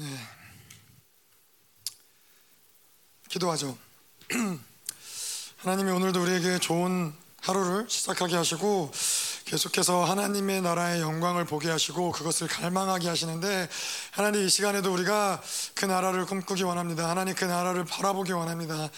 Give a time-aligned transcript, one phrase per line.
[0.00, 0.06] 네.
[3.28, 3.76] 기도하죠.
[5.58, 8.92] 하나님이 오늘도 우리에게 좋은 하루를 시작하게 하시고
[9.44, 13.68] 계속해서 하나님의 나라의 영광을 보게 하시고 그것을 갈망하게 하시는데
[14.12, 15.42] 하나님 이 시간에도 우리가
[15.74, 17.10] 그 나라를 꿈꾸기 원합니다.
[17.10, 18.88] 하나님 그 나라를 바라보기 원합니다.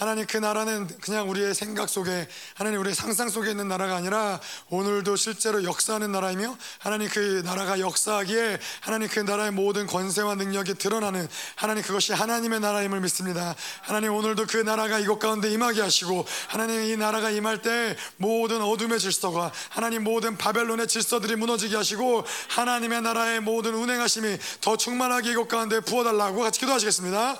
[0.00, 4.40] 하나님 그 나라는 그냥 우리의 생각 속에 하나님 우리의 상상 속에 있는 나라가 아니라
[4.70, 11.28] 오늘도 실제로 역사하는 나라이며 하나님 그 나라가 역사하기에 하나님 그 나라의 모든 권세와 능력이 드러나는
[11.54, 13.54] 하나님 그것이 하나님의 나라임을 믿습니다.
[13.82, 19.00] 하나님 오늘도 그 나라가 이곳 가운데 임하게 하시고 하나님 이 나라가 임할 때 모든 어둠의
[19.00, 25.80] 질서가 하나님 모든 바벨론의 질서들이 무너지게 하시고 하나님의 나라의 모든 운행하심이 더 충만하게 이곳 가운데
[25.80, 27.36] 부어달라고 같이 기도하시겠습니다.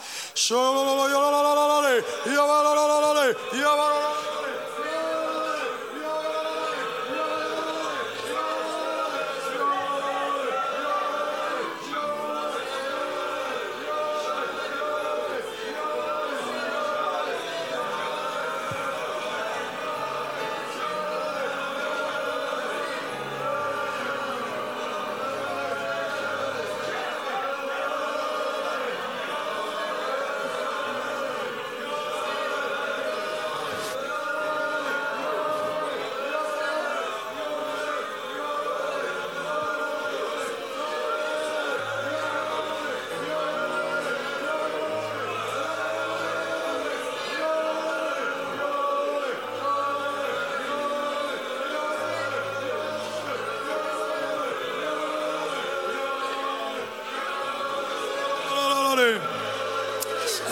[2.51, 4.90] 야바라라라를 야바라라라를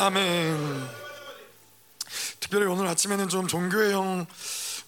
[0.09, 0.89] 아멘.
[2.41, 4.27] 특별히 오늘 아침에는 좀 종교의 형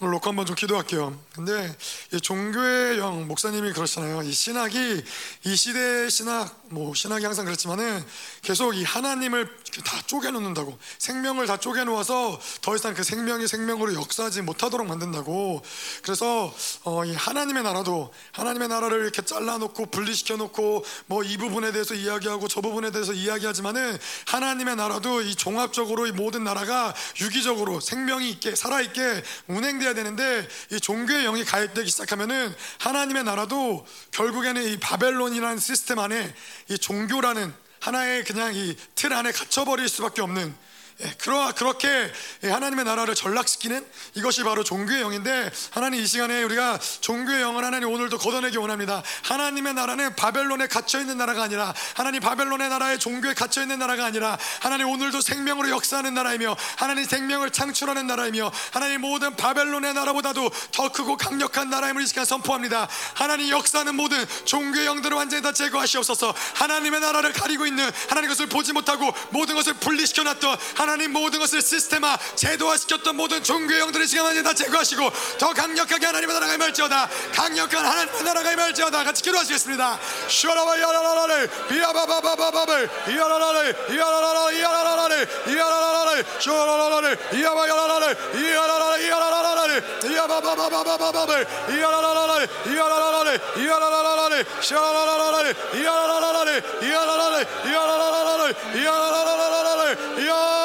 [0.00, 1.14] 오늘 놓고 한번 좀 기도할게요.
[1.34, 1.76] 근데
[2.14, 4.22] 이 종교의 영 목사님이 그러시잖아요.
[4.22, 5.04] 이 신학이
[5.44, 8.02] 이 시대의 신학 뭐 신학이 항상 그렇지만은
[8.42, 9.48] 계속 이 하나님을
[9.84, 15.62] 다 쪼개놓는다고 생명을 다 쪼개놓아서 더 이상 그 생명이 생명으로 역사하지 못하도록 만든다고.
[16.02, 16.52] 그래서
[16.84, 22.48] 어, 이 하나님의 나라도 하나님의 나라를 이렇게 잘라놓고 분리시켜 놓고 뭐 이 부분에 대해서 이야기하고
[22.48, 28.80] 저 부분에 대해서 이야기하지만은 하나님의 나라도 이 종합적으로 이 모든 나라가 유기적으로 생명이 있게 살아
[28.80, 35.98] 있게 운행되어 해야 되는데 이 종교의 영이 가입되기 시작하면은 하나님의 나라도 결국에는 이 바벨론이라는 시스템
[36.00, 36.34] 안에
[36.68, 40.69] 이 종교라는 하나의 그냥 이 틀 안에 갇혀버릴 수밖에 없는 예,
[41.18, 42.12] 그러, 그렇게
[42.42, 43.84] 하나님의 나라를 전락시키는
[44.14, 49.02] 이것이 바로 종교의 영인데 하나님 이 시간에 우리가 종교의 영을 하나님 오늘도 걷어내기 원합니다.
[49.22, 54.38] 하나님의 나라는 바벨론에 갇혀 있는 나라가 아니라 하나님 바벨론의 나라에 종교에 갇혀 있는 나라가 아니라
[54.60, 61.16] 하나님 오늘도 생명으로 역사하는 나라이며 하나님 생명을 창출하는 나라이며 하나님 모든 바벨론의 나라보다도 더 크고
[61.16, 62.88] 강력한 나라임을 이 시간 선포합니다.
[63.14, 68.72] 하나님 역사하는 모든 종교의 영들을 완전히 다 제거하시옵소서 하나님의 나라를 가리고 있는 하나님 것을 보지
[68.72, 74.42] 못하고 모든 것을 분리시켜 놨던 하나님 하나님 모든 것을 시스템화 제도화시켰던 모든 종교 영들의 시간만이
[74.42, 75.08] 다 제거하시고
[75.38, 77.08] 더 강력하게 하나님의 나라가 임할지어다.
[77.32, 79.04] 강력한 하나님의 나라가 임할지어다.
[79.04, 80.00] 같이 기도하시겠습니다.
[80.26, 93.40] 슈라바 야라라라를 비아바바바바바를 이야라라를 이야라라라 이야라라를 이야라라를 슈라라라를 이야바 야라라를 이야라라라 이야라라라를 이야바바바바바바를 이야라라라를 이야라라라를
[93.58, 100.59] 이야라라라를 슈라라라라를 이야라라라를 이야라라를 이야라라라를 이야라라라를 이야 이야라라라라를 이야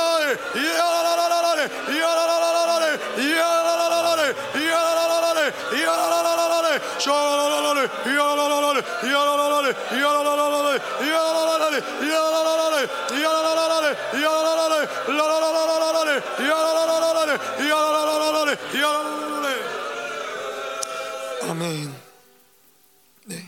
[21.50, 21.96] 아멘.
[23.26, 23.46] 네.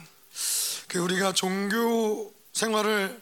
[0.88, 3.20] 그 우리가 종교 생활을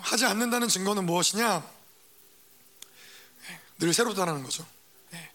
[0.00, 1.62] 하지 않는다는 증거는 무엇이냐?
[3.82, 4.64] 늘 새롭다는 거죠.
[5.12, 5.28] 예.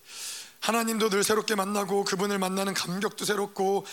[0.62, 3.86] 하나님도 늘 새롭게 만나고 그분을 만나는 감격도 새롭고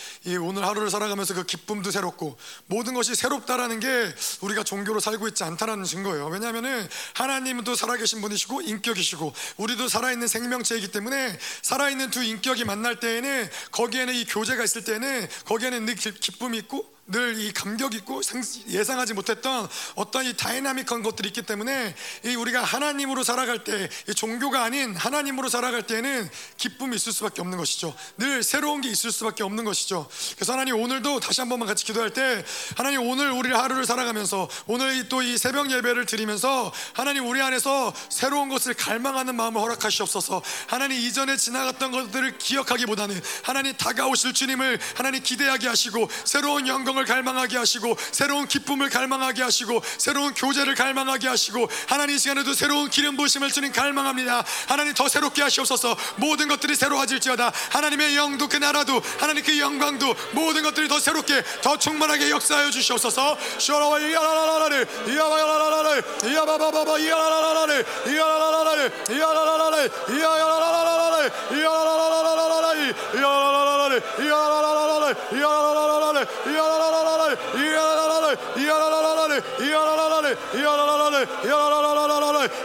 [0.43, 5.83] 오늘 하루를 살아가면서 그 기쁨도 새롭고 모든 것이 새롭다라는 게 우리가 종교로 살고 있지 않다라는
[5.83, 6.29] 증거예요.
[6.29, 14.15] 왜냐하면은 하나님도 살아계신 분이시고 인격이시고 우리도 살아있는 생명체이기 때문에 살아있는 두 인격이 만날 때에는 거기에는
[14.15, 18.23] 이 교제가 있을 때는 거기에는 늘 기쁨이 있고 늘 이 감격 있고
[18.69, 24.95] 예상하지 못했던 어떤 이 다이나믹한 것들이 있기 때문에 이 우리가 하나님으로 살아갈 때 종교가 아닌
[24.95, 27.95] 하나님으로 살아갈 때는 기쁨이 있을 수밖에 없는 것이죠.
[28.17, 30.09] 늘 새로운 게 있을 수밖에 없는 것이죠.
[30.37, 32.45] 그래서 하나님 오늘도 다시 한 번만 같이 기도할 때
[32.77, 38.49] 하나님 오늘 우리 하루를 살아가면서 오늘 또 이 새벽 예배를 드리면서 하나님 우리 안에서 새로운
[38.51, 40.43] 것을 갈망하는 마음을 허락하시옵소서.
[40.67, 47.59] 하나님 이전에 지나갔던 것들을 기억하기보다는 하나님 다가오실 주님을 하나님 기대하게 하시고 새로운 영광 음성을 갈망하게
[47.59, 53.51] 하시고 새로운 기쁨을 갈망하게 하시고 새로운 교제를 갈망하게 하시고 하나님 이 시간에도 새로운 기름 부으심을
[53.51, 54.45] 주님 갈망합니다.
[54.69, 55.97] 하나님 더 새롭게 하시옵소서.
[56.17, 57.53] 모든 것들이 새로워질지어다.
[57.71, 63.37] 하나님의 영도 그 나라도 하나님 그 영광도 모든 것들이 더 새롭게 더 충만하게 역사하여 주시옵소서.
[63.59, 76.84] 쇼라와 이야라라라를 이야바야라라를 이야바바바바 이야라라라를 이야라라라를 이야라라라를 이야라라라를 이야라라라를 이야라라라를 이야라라라를 이야라라라를 이야라라라를 이야라라라를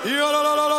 [0.08, 0.79] やらららら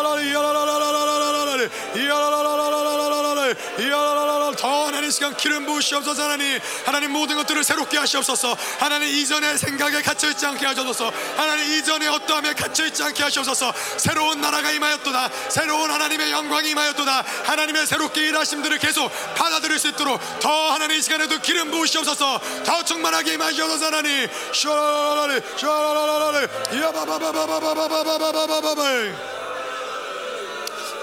[5.11, 6.59] 더 하나님 시간 기름 부으시옵소서 하나님.
[6.85, 8.57] 하나님 모든 것들을 새롭게 하시옵소서.
[8.79, 11.12] 하나님 이전의 생각에 갇혀있지 않게 하셔서.
[11.37, 13.75] 하나님 이전의 어떠함에 갇혀있지 않게 하시옵소서.
[13.97, 15.31] 새로운 나라가 임하였도다.
[15.49, 17.25] 새로운 하나님의 영광이 임하였도다.
[17.45, 22.41] 하나님의 새롭게 일하심들을 계속 받아들일 수 있도록 더 하나님 이 시간에도 기름 부으시옵소서.
[22.65, 24.29] 더 충만하게 임하시옵소서 하나님.
[24.53, 26.49] 슈라라라리 슈라라라라리.
[26.77, 29.41] 이야바바바바바바바바바바바바바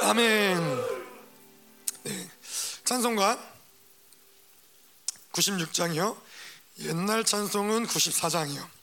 [0.03, 0.77] 아멘
[2.03, 2.27] 네.
[2.85, 3.56] 찬송가
[5.37, 6.17] 96장이요?
[6.79, 8.76] 옛날 찬송은 94장이요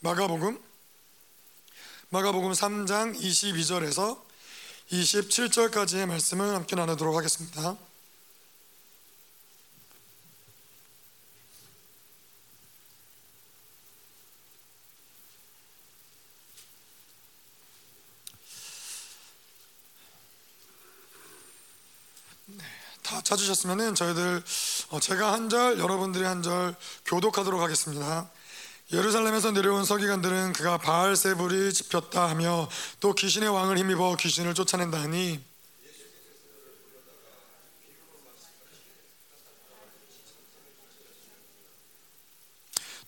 [0.04, 0.62] 마가복음
[2.10, 4.20] 마가복음 3장 22절에서
[4.90, 7.78] 27절까지의 말씀을 함께 나누도록 하겠습니다.
[23.02, 24.42] 다 찾으셨으면은 저희들
[24.90, 26.74] 어, 제가 한 절, 여러분들이 한 절
[27.06, 28.30] 교독하도록 하겠습니다.
[28.92, 32.68] 예루살렘에서 내려온 서기관들은 그가 바알세불이 집혔다 하며
[33.00, 35.42] 또 귀신의 왕을 힘입어 귀신을 쫓아낸다 하니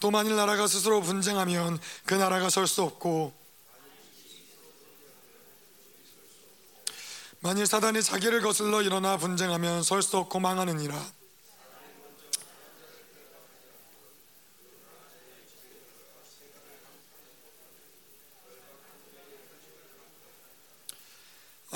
[0.01, 3.33] 또 만일 나라가 스스로 분쟁하면 그 나라가 설 수 없고
[7.41, 11.16] 만일 사단이 자기를 거슬러 일어나 분쟁하면 설 수 없고 망하느니라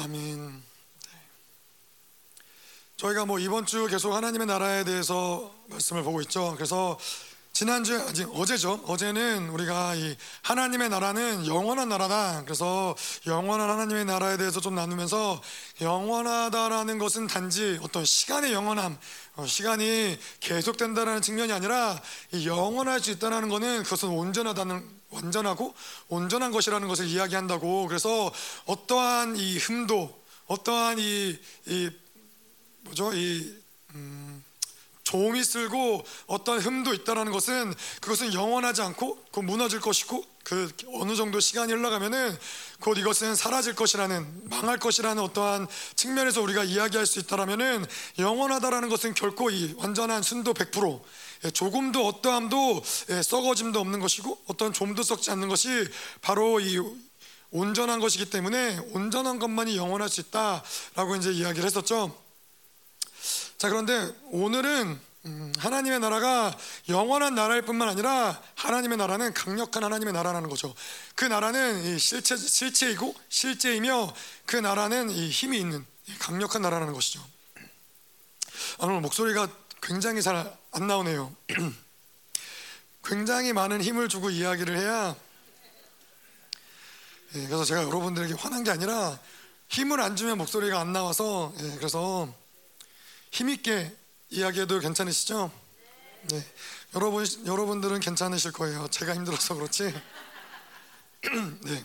[0.03, 0.63] 아멘.
[2.97, 6.55] 저희가 뭐 이번 주 계속 하나님의 나라에 대해서 말씀을 보고 있죠.
[6.55, 6.99] 그래서
[7.53, 8.81] 지난주에 아직 어제죠.
[8.87, 12.45] 어제는 우리가 이 하나님의 나라는 영원한 나라다.
[12.45, 15.43] 그래서 영원한 하나님의 나라에 대해서 좀 나누면서
[15.83, 18.97] 영원하다라는 것은 단지 어떤 시간의 영원함,
[19.37, 22.01] 어, 시간이 계속된다라는 측면이 아니라
[22.45, 25.75] 영원할 수 있다는 것은 그것은 온전하다는 완전하고
[26.09, 27.87] 온전한 것이라는 것을 이야기한다고.
[27.89, 28.33] 그래서
[28.67, 31.91] 어떠한 이 흠도, 어떠한 이, 이
[32.83, 33.55] 뭐죠 이
[33.95, 34.45] 음,
[35.11, 41.41] 종이 쓸고 어떤 흠도 있다라는 것은 그것은 영원하지 않고 그 무너질 것이고 그 어느 정도
[41.41, 42.37] 시간이 흘러가면은
[42.81, 47.85] 곧 이것은 사라질 것이라는 망할 것이라는 어떠한 측면에서 우리가 이야기할 수 있다라면은
[48.19, 51.01] 영원하다라는 것은 결코 이 완전한 순도 100% 예,
[51.49, 55.89] 조금도 어떠함도 예, 썩어짐도 없는 것이고 어떤 좀도 썩지 않는 것이
[56.21, 56.79] 바로 이
[57.51, 62.15] 온전한 것이기 때문에 온전한 것만이 영원할 수 있다라고 이제 이야기를 했었죠.
[63.57, 66.57] 자 그런데 오늘은 음, 하나님의 나라가
[66.89, 70.75] 영원한 나라일 뿐만 아니라 하나님의 나라는 강력한 하나님의 나라라는 거죠.
[71.15, 74.15] 그 나라는 실체 실체이고 실제이며
[74.47, 75.85] 그 나라는 힘이 있는
[76.21, 77.21] 강력한 나라라는 것이죠.
[78.79, 79.49] 아, 오늘 목소리가
[79.81, 81.35] 굉장히 잘 안 나오네요.
[83.05, 85.17] 굉장히 많은 힘을 주고 이야기를 해야
[87.35, 89.19] 예, 그래서 제가 여러분들에게 화난 게 아니라
[89.69, 92.33] 힘을 안 주면 목소리가 안 나와서 예, 그래서
[93.33, 93.95] 힘 있게
[94.31, 95.51] 이야기해도 괜찮으시죠?
[96.31, 96.47] 네.
[96.95, 98.87] 여러분, 여러분들은 괜찮으실 거예요.
[98.89, 99.93] 제가 힘들어서 그렇지.
[101.63, 101.85] 네.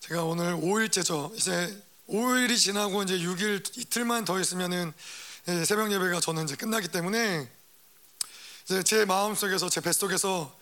[0.00, 1.34] 제가 오늘 5일째죠.
[1.36, 4.92] 이제 5일이 지나고 이제 6일 이틀만 더 있으면은 예,
[5.64, 7.48] 새벽 예배가 저는 이제 끝나기 때문에
[8.64, 10.52] 이제 제 마음 속에서 제 뱃속에서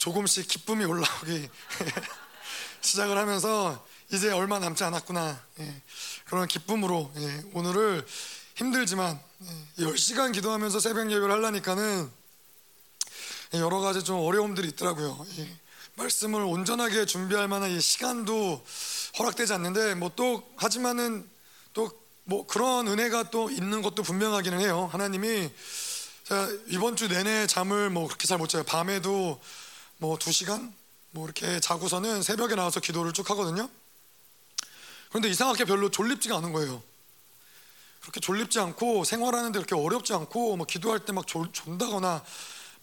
[0.00, 1.48] 조금씩 기쁨이 올라오기
[2.82, 5.82] 시작을 하면서 이제 얼마 남지 않았구나 예,
[6.24, 8.04] 그런 기쁨으로 예, 오늘을
[8.56, 9.20] 힘들지만
[9.78, 12.10] 10시간 예, 기도하면서 새벽 예배를 하려니까는
[13.54, 15.24] 여러 가지 좀 어려움들이 있더라고요.
[15.94, 18.66] 말씀을 온전하게 준비할 만한 시간도
[19.16, 21.28] 허락되지 않는데 뭐 또 하지만은
[21.72, 24.88] 또 뭐 그런 은혜가 또 있는 것도 분명하기는 해요.
[24.92, 25.50] 하나님이
[26.24, 28.64] 자, 이번 주 내내 잠을 뭐 그렇게 잘 못 자요.
[28.64, 29.40] 밤에도
[29.98, 30.72] 뭐 2시간
[31.10, 33.68] 뭐 이렇게 자고서는 새벽에 나와서 기도를 쭉 하거든요.
[35.10, 36.82] 그런데 이상하게 별로 졸립지가 않은 거예요.
[38.00, 42.24] 그렇게 졸립지 않고 생활하는데 그렇게 어렵지 않고 뭐 기도할 때 막 존다거나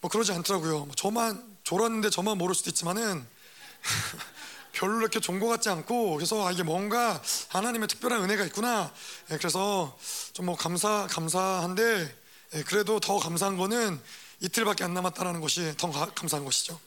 [0.00, 0.86] 뭐 그러지 않더라고요.
[0.86, 3.26] 뭐 저만 졸았는데 저만 모를 수도 있지만은
[4.72, 8.92] 별로 이렇게 것 같지 않고 그래서 아, 이게 뭔가 하나님의 특별한 은혜가 있구나.
[9.30, 9.96] 예, 그래서
[10.32, 12.16] 좀 뭐 감사 감사한데
[12.54, 14.00] 예, 그래도 더 감사한 거는
[14.40, 16.80] 이틀밖에 안 남았다라는 것이 더 감사한 것이죠.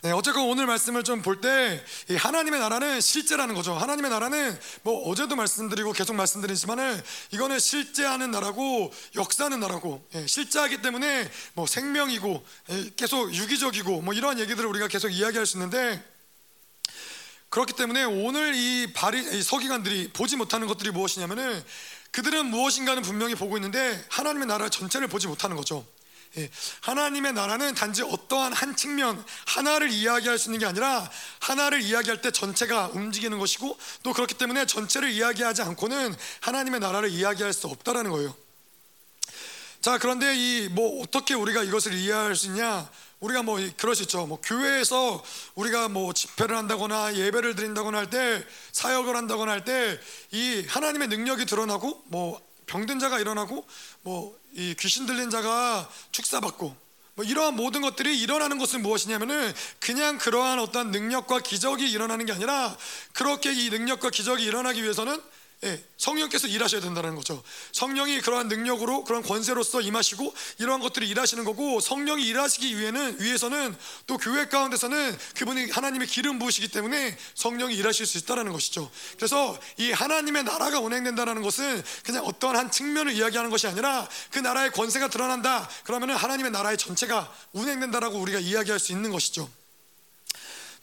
[0.00, 1.84] 네, 어쨌건 오늘 말씀을 좀 볼 때
[2.16, 3.74] 하나님의 나라는 실제라는 거죠.
[3.74, 11.28] 하나님의 나라는 뭐 어제도 말씀드리고 계속 말씀드리지만은 이거는 실제하는 나라고 역사하는 나라고 예, 실제하기 때문에
[11.54, 16.00] 뭐 생명이고 예, 계속 유기적이고 뭐 이러한 얘기들을 우리가 계속 이야기할 수 있는데
[17.50, 21.64] 그렇기 때문에 오늘 이 바리 이 서기관들이 보지 못하는 것들이 무엇이냐면은
[22.10, 25.86] 그들은 무엇인가는 분명히 보고 있는데 하나님의 나라 전체를 보지 못하는 거죠.
[26.36, 26.50] 예,
[26.82, 32.30] 하나님의 나라는 단지 어떠한 한 측면 하나를 이야기할 수 있는 게 아니라 하나를 이야기할 때
[32.30, 38.36] 전체가 움직이는 것이고 또 그렇기 때문에 전체를 이야기하지 않고는 하나님의 나라를 이야기할 수 없다라는 거예요.
[39.80, 42.90] 자 그런데 이 뭐 어떻게 우리가 이것을 이해할 수 있냐?
[43.20, 44.26] 우리가 뭐 있죠.
[44.26, 45.22] 뭐 교회에서
[45.56, 49.98] 우리가 뭐 집회를 한다거나 예배를 드린다거나 할 때 사역을 한다거나 할 때
[50.32, 53.66] 이 하나님의 능력이 드러나고 뭐 병든 자가 일어나고
[54.02, 56.74] 뭐 이 귀신 들린 자가 축사받고
[57.14, 62.76] 뭐 이러한 모든 것들이 일어나는 것은 무엇이냐면은 그냥 그러한 어떤 능력과 기적이 일어나는 게 아니라
[63.12, 65.20] 그렇게 이 능력과 기적이 일어나기 위해서는
[65.64, 67.42] 예, 성령께서 일하셔야 된다는 거죠.
[67.72, 74.18] 성령이 그러한 능력으로 그런 권세로서 임하시고 이러한 것들이 일하시는 거고 성령이 일하시기 위해는 위해서는 또
[74.18, 78.88] 교회 가운데서는 그분이 하나님의 기름 부으시기 때문에 성령이 일하실 수 있다라는 것이죠.
[79.16, 84.70] 그래서 이 하나님의 나라가 운행된다는 것은 그냥 어떠한 한 측면을 이야기하는 것이 아니라 그 나라의
[84.70, 85.68] 권세가 드러난다.
[85.82, 89.50] 그러면은 하나님의 나라의 전체가 운행된다라고 우리가 이야기할 수 있는 것이죠.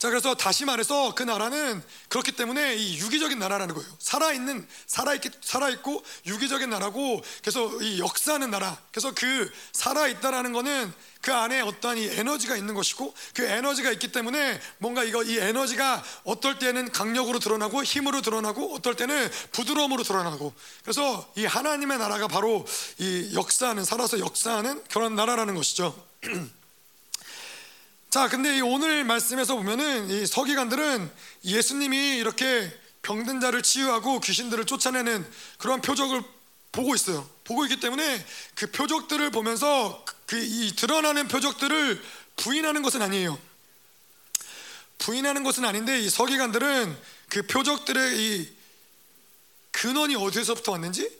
[0.05, 3.89] 자, 그래서 다시 말해서 그 나라는 그렇기 때문에 이 유기적인 나라라는 거예요.
[3.97, 8.77] 살아있는, 살아있기, 살아있고 유기적인 나라고, 그래서 이 역사하는 나라.
[8.91, 14.61] 그래서 그 살아있다라는 거는 그 안에 어떠한 이 에너지가 있는 것이고, 그 에너지가 있기 때문에
[14.77, 20.53] 뭔가 이거, 이 에너지가 어떨 때는 강력으로 드러나고, 힘으로 드러나고, 어떨 때는 부드러움으로 드러나고.
[20.83, 22.63] 그래서 이 하나님의 나라가 바로
[22.99, 25.99] 이 역사하는, 살아서 역사하는 그런 나라라는 것이죠.
[28.15, 31.11] 자, 근데 오늘 말씀에서 보면은 이 서기관들은
[31.43, 36.23] 예수님이 이렇게 병든 자를 치유하고 귀신들을 쫓아내는 그런 표적을
[36.71, 37.29] 보고 있어요.
[37.43, 42.01] 보고 있기 때문에 그 표적들을 보면서 그 이 드러나는 표적들을
[42.37, 43.37] 부인하는 것은 아니에요.
[44.97, 48.49] 부인하는 것은 아닌데 이 서기관들은 그 표적들의 이
[49.71, 51.11] 근원이 어디서부터 왔는지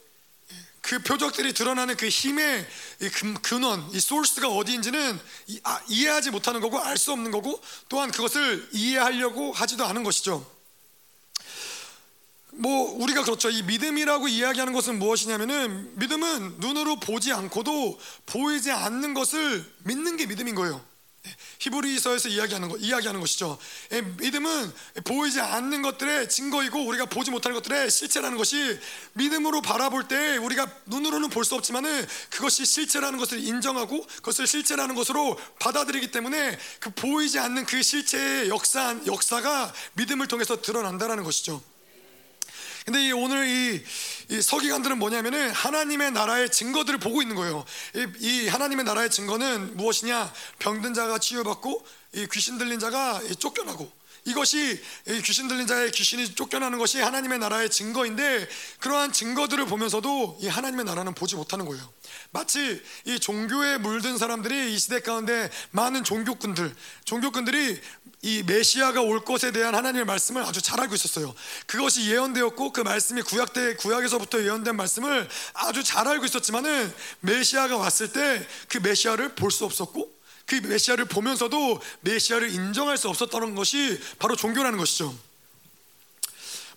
[0.85, 2.65] 그 표적들이 드러나는 그 힘의
[3.01, 3.09] 이
[3.41, 5.19] 근원, 이 소스가 어디인지는
[5.63, 10.49] 아, 이해하지 못하는 거고 알 수 없는 거고 또한 그것을 이해하려고 하지도 않은 것이죠.
[12.51, 13.49] 뭐 우리가 그렇죠.
[13.49, 20.55] 이 믿음이라고 이야기하는 것은 무엇이냐면은 믿음은 눈으로 보지 않고도 보이지 않는 것을 믿는 게 믿음인
[20.55, 20.83] 거예요.
[21.59, 23.57] 히브리서에서 이야기하는 거 이야기하는 것이죠.
[23.93, 24.73] 예, 믿음은
[25.05, 28.79] 보이지 않는 것들의 증거이고 우리가 보지 못하는 것들의 실체라는 것이
[29.13, 35.39] 믿음으로 바라볼 때 우리가 눈으로는 볼 수 없지만은 그것이 실체라는 것을 인정하고 그것을 실체라는 것으로
[35.59, 41.61] 받아들이기 때문에 그 보이지 않는 그 실체의 역사 역사가 믿음을 통해서 드러난다라는 것이죠.
[42.85, 43.83] 근데 이 오늘 이,
[44.29, 47.65] 이, 서기관들은 뭐냐면은 하나님의 나라의 증거들을 보고 있는 거예요.
[47.95, 50.31] 이, 이, 하나님의 나라의 증거는 무엇이냐?
[50.59, 53.91] 병든 자가 치유받고 이 귀신 들린 자가 쫓겨나고
[54.25, 54.81] 이것이
[55.23, 58.47] 귀신 들린 자의 귀신이 쫓겨나는 것이 하나님의 나라의 증거인데
[58.79, 61.87] 그러한 증거들을 보면서도 이 하나님의 나라는 보지 못하는 거예요.
[62.31, 67.79] 마치 이 종교에 물든 사람들이 이 시대 가운데 많은 종교꾼들, 종교꾼들이
[68.23, 71.35] 이 메시아가 올 것에 대한 하나님의 말씀을 아주 잘 알고 있었어요.
[71.67, 78.11] 그것이 예언되었고 그 말씀이 구약 때 구약에서부터 예언된 말씀을 아주 잘 알고 있었지만은 메시아가 왔을
[78.11, 80.15] 때 그 메시아를 볼 수 없었고
[80.45, 85.17] 그 메시아를 보면서도 메시아를 인정할 수 없었다는 것이 바로 종교라는 것이죠.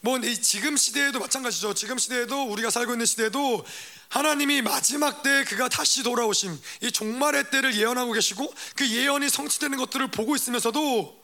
[0.01, 1.75] 뭐 지금 시대에도 마찬가지죠.
[1.75, 3.65] 지금 시대에도 우리가 살고 있는 시대에도
[4.09, 10.07] 하나님이 마지막 때 그가 다시 돌아오심, 이 종말의 때를 예언하고 계시고 그 예언이 성취되는 것들을
[10.09, 11.18] 보고 있으면서도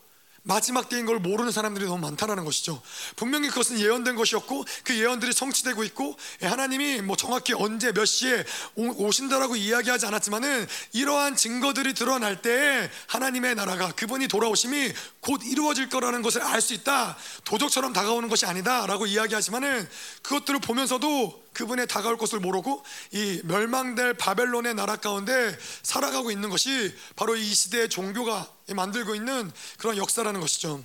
[0.47, 2.83] 마지막 때인 걸 모르는 사람들이 너무 많다라는 것이죠.
[3.17, 8.45] 분명히 그것은 예언된 것이었고 그 예언들이 성취되고 있고 하나님이 뭐 정확히 언제 몇 시에
[8.77, 16.43] 오신다라고 이야기하지 않았지만은 이러한 증거들이 드러날 때 하나님의 나라가 그분이 돌아오심이 곧 이루어질 거라는 것을
[16.43, 17.17] 알 수 있다.
[17.45, 19.87] 도적처럼 다가오는 것이 아니다라고 이야기하지만은
[20.23, 27.37] 그것들을 보면서도 그분의 다가올 것을 모르고 이 멸망될 바벨론의 나라 가운데 살아가고 있는 것이 바로
[27.37, 30.85] 이 시대의 종교가 만들고 있는 그런 역사라는 것이죠.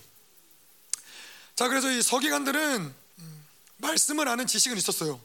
[1.55, 3.45] 자, 그래서 이 서기관들은 음,
[3.77, 5.19] 말씀을 아는 지식은 있었어요.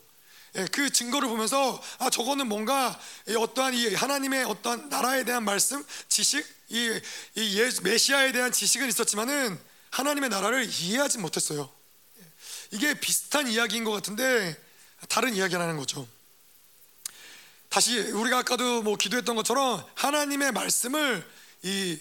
[0.56, 2.98] 예, 그 증거를 보면서 아 저거는 뭔가
[3.36, 7.00] 어떠한 이 하나님의 어떠한 나라에 대한 말씀, 지식, 이,
[7.34, 9.58] 이 메시아에 대한 지식은 있었지만은
[9.90, 11.70] 하나님의 나라를 이해하지 못했어요.
[12.20, 12.24] 예,
[12.72, 14.56] 이게 비슷한 이야기인 것 같은데
[15.08, 16.06] 다른 이야기라는 거죠.
[17.68, 21.28] 다시 우리가 아까도 뭐 기도했던 것처럼 하나님의 말씀을
[21.62, 21.98] 이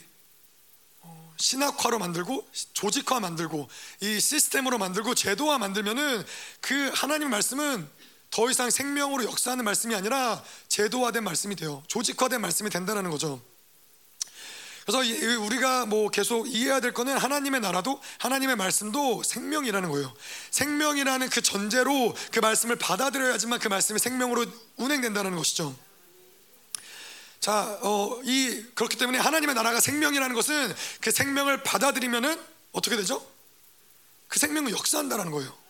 [1.02, 3.68] 어, 신학화로 만들고 조직화 만들고
[4.02, 6.24] 이 시스템으로 만들고 제도화 만들면은
[6.62, 7.90] 그 하나님 말씀은
[8.30, 11.84] 더 이상 생명으로 역사하는 말씀이 아니라 제도화된 말씀이 돼요.
[11.88, 13.42] 조직화된 말씀이 된다는 거죠.
[14.86, 15.00] 그래서
[15.42, 20.14] 우리가 뭐 계속 이해해야 될 거는 하나님의 나라도 하나님의 말씀도 생명이라는 거예요.
[20.52, 25.76] 생명이라는 그 전제로 그 말씀을 받아들여야지만 그 말씀이 생명으로 운행된다는 것이죠.
[27.40, 32.40] 자, 어, 이 그렇기 때문에 하나님의 나라가 생명이라는 것은 그 생명을 받아들이면은
[32.72, 33.26] 어떻게 되죠?
[34.28, 35.63] 그 생명은 역사한다는 거예요.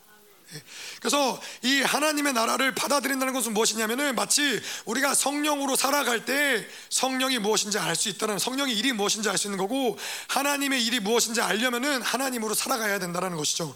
[0.53, 0.61] 예.
[0.99, 7.95] 그래서 이 하나님의 나라를 받아들인다는 것은 무엇이냐면은 마치 우리가 성령으로 살아갈 때 성령이 무엇인지 알
[7.95, 12.99] 수 있다는 성령의 일이 무엇인지 알 수 있는 거고 하나님의 일이 무엇인지 알려면은 하나님으로 살아가야
[12.99, 13.75] 된다는 것이죠.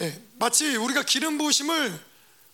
[0.00, 2.09] 예, 마치 우리가 기름 부으심을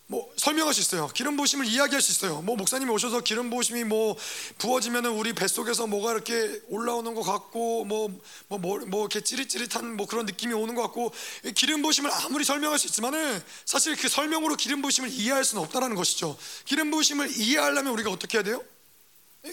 [0.08, 1.08] 뭐 설명할 수 있어요.
[1.08, 2.40] 기름 부으심을 이야기할 수 있어요.
[2.42, 4.16] 뭐 목사님이 오셔서 기름 부으심이 뭐
[4.58, 10.06] 부어지면은 우리 뱃속에서 뭐가 이렇게 올라오는 것 같고 뭐뭐뭐 뭐, 뭐, 뭐 이렇게 찌릿찌릿한 뭐
[10.06, 11.12] 그런 느낌이 오는 것 같고
[11.56, 16.36] 기름 부으심을 아무리 설명할 수 있지만은 사실 그 설명으로 기름 부으심을 이해할 수는 없다라는 것이죠.
[16.64, 18.62] 기름 부으심을 이해하려면 우리가 어떻게 해야 돼요?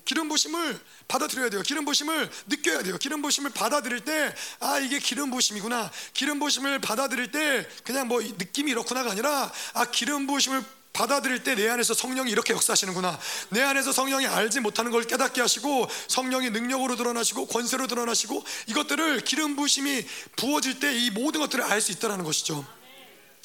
[0.06, 1.62] 기름 부심을 받아들여야 돼요.
[1.62, 2.98] 기름 부심을 느껴야 돼요.
[2.98, 5.92] 기름 부심을 받아들일 때 아 이게 기름 부심이구나.
[6.14, 11.68] 기름 부심을 받아들일 때 그냥 뭐 느낌이 이렇구나가 아니라 아 기름 부심을 받아들일 때 내
[11.70, 13.20] 안에서 성령이 이렇게 역사하시는구나.
[13.50, 19.56] 내 안에서 성령이 알지 못하는 걸 깨닫게 하시고 성령이 능력으로 드러나시고 권세로 드러나시고 이것들을 기름
[19.56, 22.66] 부심이 부어질 때 이 모든 것들을 알 수 있다라는 것이죠.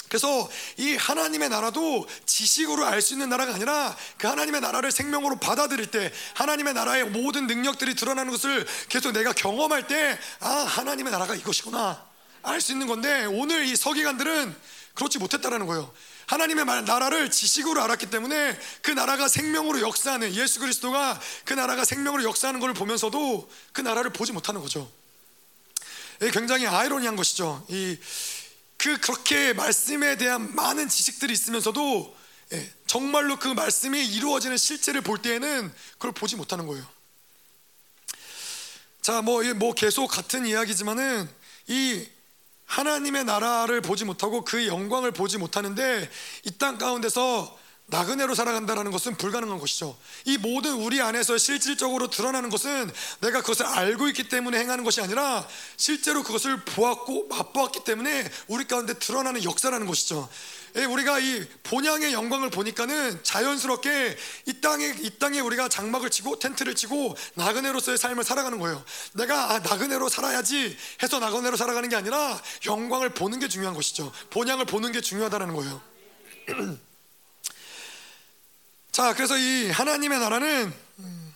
[0.09, 5.87] 그래서 이 하나님의 나라도 지식으로 알 수 있는 나라가 아니라 그 하나님의 나라를 생명으로 받아들일
[5.91, 12.07] 때 하나님의 나라의 모든 능력들이 드러나는 것을 계속 내가 경험할 때 아, 하나님의 나라가 이것이구나.
[12.43, 14.55] 알 수 있는 건데 오늘 이 서기관들은
[14.95, 15.93] 그렇지 못했다라는 거예요.
[16.27, 22.61] 하나님의 나라를 지식으로 알았기 때문에 그 나라가 생명으로 역사하는 예수 그리스도가 그 나라가 생명으로 역사하는
[22.61, 24.91] 것을 보면서도 그 나라를 보지 못하는 거죠.
[26.33, 27.65] 굉장히 아이러니한 것이죠.
[27.69, 27.97] 이
[28.79, 32.17] 그 그렇게 말씀에 대한 많은 지식들이 있으면서도
[32.53, 36.87] 예, 정말로 그 말씀이 이루어지는 실제를 볼 때에는 그걸 보지 못하는 거예요.
[39.03, 41.29] 자, 뭐, 뭐 계속 같은 이야기지만은
[41.67, 42.07] 이
[42.67, 46.11] 하나님의 나라를 보지 못하고 그 영광을 보지 못하는데
[46.45, 47.59] 이 땅 가운데서
[47.91, 49.97] 나그네로 살아간다는 것은 불가능한 것이죠.
[50.27, 55.47] 이 모든 우리 안에서 실질적으로 드러나는 것은 내가 그것을 알고 있기 때문에 행하는 것이 아니라
[55.79, 60.29] 실제로 그것을 보았고 맛보았기 때문에 우리 가운데 드러나는 역사라는 것이죠.
[60.77, 66.75] 예, 우리가 이 본향의 영광을 보니까는 자연스럽게 이 땅에 이 땅에 우리가 장막을 치고 텐트를
[66.75, 68.85] 치고 나그네로서의 삶을 살아가는 거예요.
[69.15, 74.13] 내가 아, 나그네로 살아야지 해서 나그네로 살아가는 게 아니라 영광을 보는 게 중요한 것이죠.
[74.29, 75.81] 본향을 보는 게 중요하다는 거예요.
[78.99, 81.35] 자, 그래서 이 하나님의 나라는 음,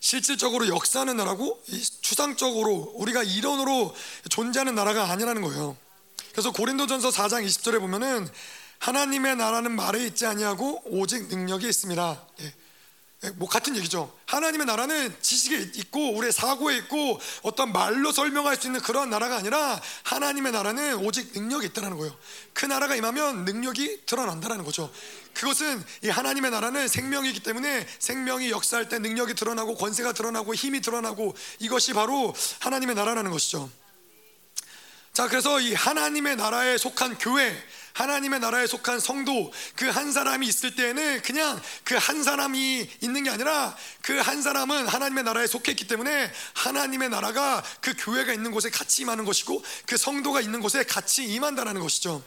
[0.00, 1.62] 실질적으로 역사하는 나라고
[2.00, 3.94] 추상적으로 우리가 이론으로
[4.28, 5.76] 존재하는 나라가 아니라는 거예요.
[6.32, 8.28] 그래서 고린도전서 4장 20절에 보면은
[8.80, 12.20] 하나님의 나라는 말에 있지 아니하고 오직 능력이 있습니다.
[12.40, 12.54] 예.
[13.22, 14.10] 예, 뭐 같은 얘기죠.
[14.24, 19.80] 하나님의 나라는 지식에 있고 우리의 사고에 있고 어떤 말로 설명할 수 있는 그런 나라가 아니라
[20.04, 22.16] 하나님의 나라는 오직 능력이 있다는 거예요.
[22.54, 24.90] 그 나라가 임하면 능력이 드러난다는 거죠.
[25.34, 31.36] 그것은 이 하나님의 나라는 생명이기 때문에 생명이 역사할 때 능력이 드러나고 권세가 드러나고 힘이 드러나고
[31.58, 33.70] 이것이 바로 하나님의 나라라는 것이죠.
[35.12, 37.54] 자, 그래서 이 하나님의 나라에 속한 교회
[37.94, 43.30] 하나님의 나라에 속한 성도 그 한 사람이 있을 때에는 그냥 그 한 사람이 있는 게
[43.30, 49.02] 아니라 그 한 사람은 하나님의 나라에 속했기 때문에 하나님의 나라가 그 교회가 있는 곳에 같이
[49.02, 52.22] 임하는 것이고 그 성도가 있는 곳에 같이 임한다는 것이죠.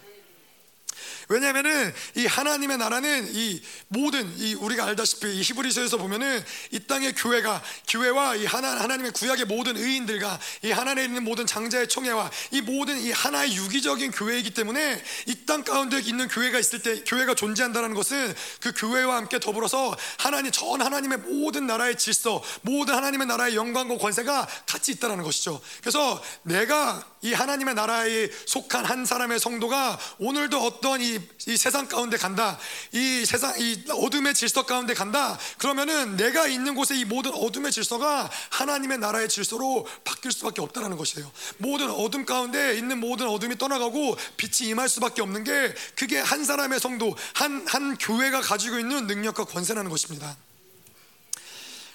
[1.30, 7.62] 왜냐하면은 이 하나님의 나라는 이 모든 이 우리가 알다시피 이 히브리서에서 보면은 이 땅의 교회가
[7.88, 12.98] 교회와 이 하나 하나님의 구약의 모든 의인들과 이 하나님에 있는 모든 장자의 총회와 이 모든
[13.00, 18.34] 이 하나의 유기적인 교회이기 때문에 이 땅 가운데 있는 교회가 있을 때 교회가 존재한다는 것은
[18.62, 24.48] 그 교회와 함께 더불어서 하나님 전 하나님의 모든 나라의 질서, 모든 하나님의 나라의 영광과 권세가
[24.66, 25.62] 같이 있다는 것이죠.
[25.82, 32.18] 그래서 내가 이 하나님의 나라에 속한 한 사람의 성도가 오늘도 어떤 이, 이 세상 가운데
[32.18, 32.60] 간다.
[32.92, 35.40] 이 세상 이 어둠의 질서 가운데 간다.
[35.58, 41.32] 그러면은 내가 있는 곳에 이 모든 어둠의 질서가 하나님의 나라의 질서로 바뀔 수밖에 없다는 것이에요.
[41.58, 46.80] 모든 어둠 가운데 있는 모든 어둠이 떠나가고 빛이 임할 수밖에 없는 게 그게 한 사람의
[46.80, 50.38] 성도, 한 한 교회가 가지고 있는 능력과 권세라는 것입니다.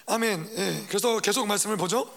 [0.06, 0.50] 아멘.
[0.56, 0.84] 예.
[0.88, 2.10] 그래서 계속 말씀을 보죠.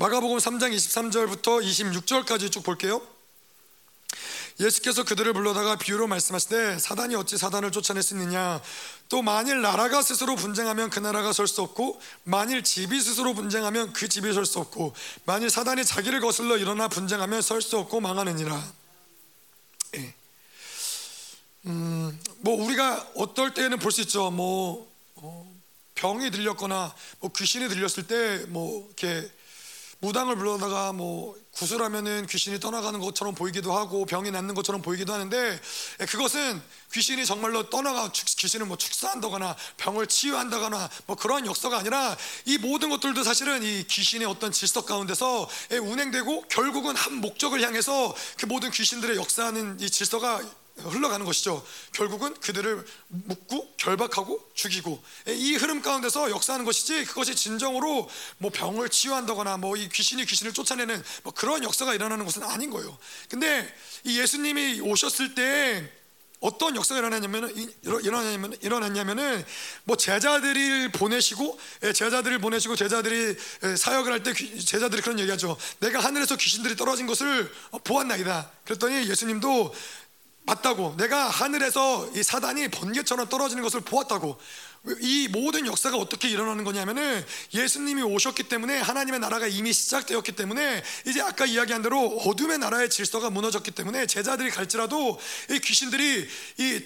[0.00, 3.02] 마가복음 3장 23절부터 26절까지 쭉 볼게요.
[4.60, 7.72] 예수께서 그들을 불러다가 비유로 말씀하시되 사단이 어찌 사단을
[8.14, 8.62] 있느냐
[9.08, 14.08] 또 만일 나라가 스스로 분쟁하면 그 나라가 설 수 없고 만일 집이 스스로 분쟁하면 그
[14.08, 18.72] 집이 설 수 없고 만일 사단이 자기를 거슬러 일어나 분쟁하면 설 수 없고 망하느니라
[19.96, 20.14] 예.
[21.66, 25.52] 음, 뭐 우리가 어떨 때는 볼 수 있죠 뭐 어,
[25.96, 29.28] 병이 들렸거나 뭐 귀신이 들렸을 때 뭐 이렇게
[30.00, 35.60] 무당을 불러다가 뭐 구슬하면은 귀신이 떠나가는 것처럼 보이기도 하고 병이 낫는 것처럼 보이기도 하는데
[36.00, 42.58] 예, 그것은 귀신이 정말로 떠나가 귀신을 뭐 축사한다거나 병을 치유한다거나 뭐 그러한 역사가 아니라 이
[42.58, 48.46] 모든 것들도 사실은 이 귀신의 어떤 질서 가운데서 예, 운행되고 결국은 한 목적을 향해서 그
[48.46, 50.40] 모든 귀신들의 역사하는 이 질서가
[50.78, 51.64] 흘러가는 것이죠.
[51.92, 59.56] 결국은 그들을 묶고 결박하고 죽이고 이 흐름 가운데서 역사하는 것이지 그것이 진정으로 뭐 병을 치유한다거나
[59.56, 62.96] 뭐 이 귀신이 귀신을 쫓아내는 뭐 그런 역사가 일어나는 것은 아닌 거예요.
[63.28, 63.72] 근데
[64.04, 65.92] 이 예수님이 오셨을 때
[66.40, 69.44] 어떤 역사가 일어났냐면은 일어났냐면 일어났냐면은
[69.84, 75.56] 뭐 제자들을 보내시고 예, 제자들을 보내시고 제자들이 예, 사역을 할 때 제자들이 그런 얘기하죠.
[75.80, 77.52] 내가 하늘에서 귀신들이 떨어진 것을
[77.84, 78.50] 보았나이다.
[78.64, 79.74] 그랬더니 예수님도
[80.48, 84.38] 맞다고 내가 하늘에서 이 사단이 번개처럼 떨어지는 것을 보았다고
[85.00, 91.20] 이 모든 역사가 어떻게 일어나는 거냐면은 예수님이 오셨기 때문에 하나님의 나라가 이미 시작되었기 때문에 이제
[91.20, 96.26] 아까 이야기한 대로 어둠의 나라의 질서가 무너졌기 때문에 제자들이 갈지라도 이 귀신들이
[96.58, 96.84] 이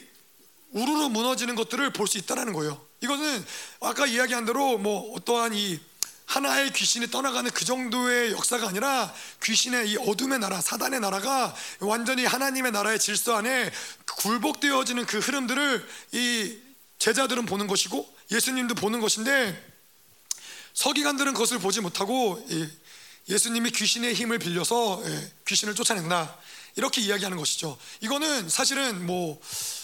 [0.73, 2.85] 우르르 무너지는 것들을 볼 수 있다라는 거예요.
[3.03, 3.45] 이거는
[3.81, 5.79] 아까 이야기한 대로 뭐 어떠한 이
[6.33, 12.73] 하나의 귀신이 떠나가는 그 정도의 역사가 아니라 귀신의 이 어둠의 나라, 사단의 나라가 완전히 하나님의
[12.73, 13.71] 나라의 질서 안에
[14.07, 16.59] 굴복되어지는 그 흐름들을 이
[16.99, 19.73] 제자들은 보는 것이고 예수님도 보는 것인데
[20.73, 22.43] 서기관들은 그것을 보지 못하고
[23.29, 26.35] 예수님이 귀신의 힘을 빌려서 예, 귀신을 쫓아낸다
[26.77, 27.77] 이렇게 이야기하는 것이죠.
[28.01, 29.82] 이거는 사실은 뭐 아,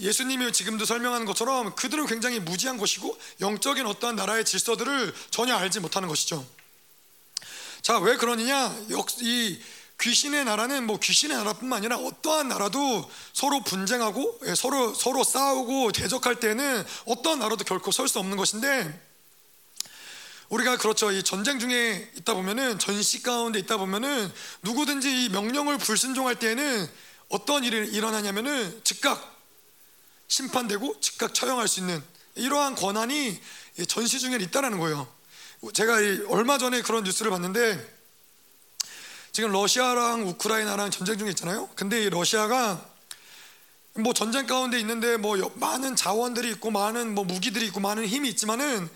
[0.00, 6.08] 예수님이 지금도 설명하는 것처럼 그들은 굉장히 무지한 것이고 영적인 어떠한 나라의 질서들을 전혀 알지 못하는
[6.08, 6.44] 것이죠.
[7.80, 8.76] 자, 왜 그러느냐?
[9.20, 9.60] 이
[10.00, 16.40] 귀신의 나라는 뭐 귀신의 나라뿐만 아니라 어떠한 나라도 서로 분쟁하고 예, 서로 서로 싸우고 대적할
[16.40, 19.08] 때는 어떠한 나라도 결코 설 수 없는 것인데
[20.48, 21.12] 우리가 그렇죠.
[21.12, 26.90] 이 전쟁 중에 있다 보면은 전시 가운데 있다 보면은 누구든지 이 명령을 불순종할 때에는
[27.30, 29.38] 어떤 일이 일어나냐면은 즉각
[30.28, 32.02] 심판되고 즉각 처형할 수 있는
[32.34, 33.40] 이러한 권한이
[33.88, 35.08] 전시 중에 있다라는 거예요.
[35.72, 35.94] 제가
[36.28, 37.98] 얼마 전에 그런 뉴스를 봤는데
[39.32, 41.68] 지금 러시아랑 우크라이나랑 전쟁 중에 있잖아요.
[41.76, 42.84] 근데 이 러시아가
[43.94, 48.88] 뭐 전쟁 가운데 있는데 뭐 많은 자원들이 있고 많은 뭐 무기들이 있고 많은 힘이 있지만은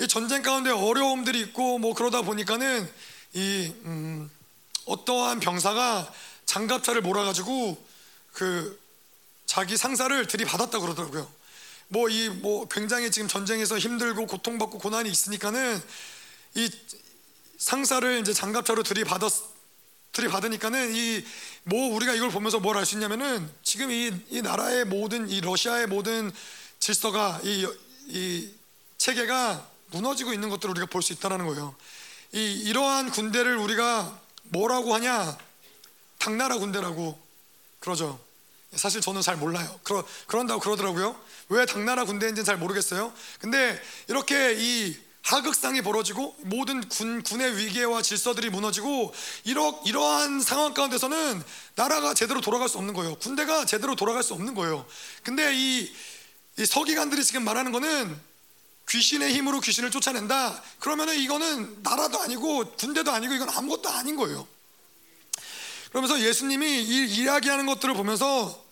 [0.00, 2.90] 이 전쟁 가운데 어려움들이 있고 뭐 그러다 보니까는
[3.34, 4.30] 이 음,
[4.86, 6.10] 어떠한 병사가
[6.46, 7.76] 장갑차를 몰아가지고
[8.32, 8.80] 그
[9.46, 11.30] 자기 상사를 들이받았다 그러더라고요.
[11.88, 15.82] 뭐이뭐 굉장히 지금 전쟁에서 힘들고 고통받고 고난이 있으니까는
[16.54, 16.70] 이
[17.58, 19.32] 상사를 이제 장갑차로 들이받았
[20.12, 21.24] 들이받으니까는 이
[21.66, 25.86] 뭐 우리가 이걸 보면서 뭘 알 수 있냐면은 지금 이, 이 나라의 모든 이 러시아의
[25.86, 26.30] 모든
[26.78, 27.66] 질서가 이,
[28.08, 28.50] 이
[28.98, 31.74] 체계가 무너지고 있는 것들을 우리가 볼 수 있다는 거예요.
[32.32, 35.38] 이 이러한 군대를 우리가 뭐라고 하냐?
[36.24, 37.20] 당나라 군대라고
[37.80, 38.18] 그러죠.
[38.74, 39.78] 사실 저는 잘 몰라요.
[39.82, 41.20] 그러, 그런다고 그러더라고요.
[41.50, 43.12] 왜 당나라 군대인지는 잘 모르겠어요.
[43.40, 49.12] 근데 이렇게 이 하극상이 벌어지고 모든 군, 군의 위계와 질서들이 무너지고
[49.44, 51.42] 이러, 이러한 상황 가운데서는
[51.74, 53.16] 나라가 제대로 돌아갈 수 없는 거예요.
[53.16, 54.86] 군대가 제대로 돌아갈 수 없는 거예요.
[55.22, 55.92] 근데 이,
[56.58, 58.18] 이 서기관들이 지금 말하는 거는
[58.88, 60.62] 귀신의 힘으로 귀신을 쫓아낸다.
[60.78, 64.53] 그러면은 이거는 나라도 아니고 군대도 아니고 이건 아무것도 아닌 거예요.
[65.94, 68.66] 그러면서 예수님이 이 이야기하는 것들을 보면서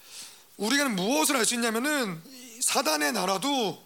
[0.56, 2.20] 우리가 무엇을 알 수 있냐면은
[2.60, 3.80] 사단의 나라도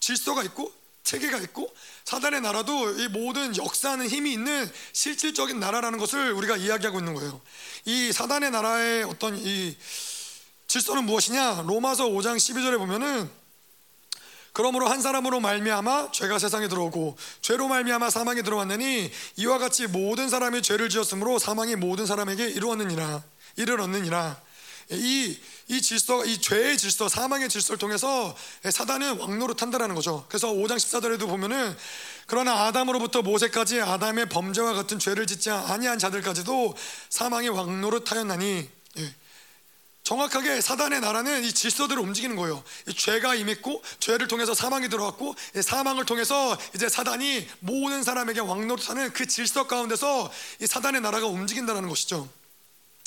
[0.00, 0.70] 질서가 있고
[1.02, 7.14] 체계가 있고 사단의 나라도 이 모든 역사하는 힘이 있는 실질적인 나라라는 것을 우리가 이야기하고 있는
[7.14, 7.40] 거예요.
[7.86, 9.74] 이 사단의 나라의 어떤 이
[10.66, 11.64] 질서는 무엇이냐?
[11.66, 13.30] 로마서 5장 12절에 보면은
[14.56, 20.62] 그러므로 한 사람으로 말미암아 죄가 세상에 들어오고 죄로 말미암아 사망에 들어왔느니 이와 같이 모든 사람이
[20.62, 23.22] 죄를 지었으므로 사망이 모든 사람에게 이루었느니라
[23.56, 24.40] 이르렀느니라
[24.92, 25.38] 이,
[25.68, 30.24] 이 질서, 이 죄의 질서, 사망의 질서를 통해서 사단은 왕노릇 한다라는 거죠.
[30.28, 31.76] 그래서 5장 14절에도 보면은
[32.26, 36.74] 그러나 아담으로부터 모세까지 아담의 범죄와 같은 죄를 짓지 아니한 자들까지도
[37.10, 38.75] 사망의 왕노릇 하였나니 예.
[40.06, 42.62] 정확하게 사단의 나라는 이 질서대로 움직이는 거예요.
[42.96, 49.66] 죄가 임했고 죄를 통해서 사망이 들어왔고 사망을 통해서 이제 사단이 모든 사람에게 왕노릇하는 그 질서
[49.66, 50.30] 가운데서
[50.62, 52.28] 이 사단의 나라가 움직인다는 것이죠.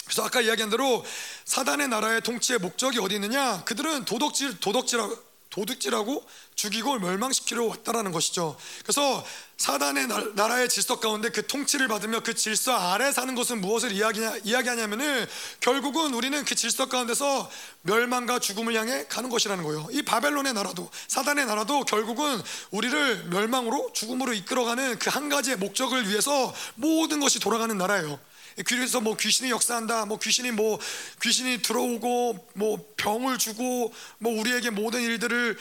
[0.03, 1.05] 그래서 아까 이야기한 대로
[1.45, 3.63] 사단의 나라의 통치의 목적이 어디 있느냐?
[3.63, 5.09] 그들은 도덕질 도덕질하
[5.51, 8.57] 도둑질하고 죽이고 멸망시키려 왔다라는 것이죠.
[8.83, 9.25] 그래서
[9.59, 14.87] 사단의 나라의 질서 가운데 그 통치를 받으며 그 질서 아래 사는 것은 무엇을 이야기냐, 이야기하냐
[14.87, 15.27] 면은
[15.59, 19.87] 결국은 우리는 그 질서 가운데서 멸망과 죽음을 향해 가는 것이라는 거예요.
[19.91, 22.41] 이 바벨론의 나라도 사단의 나라도 결국은
[22.71, 28.19] 우리를 멸망으로 죽음으로 이끌어가는 그 한 가지의 목적을 위해서 모든 것이 돌아가는 나라예요.
[28.65, 30.79] 그래서 뭐 귀신이 역사한다, 뭐 귀신이 뭐
[31.21, 35.57] 귀신이 들어오고 뭐 병을 주고 뭐 우리에게 모든 일들을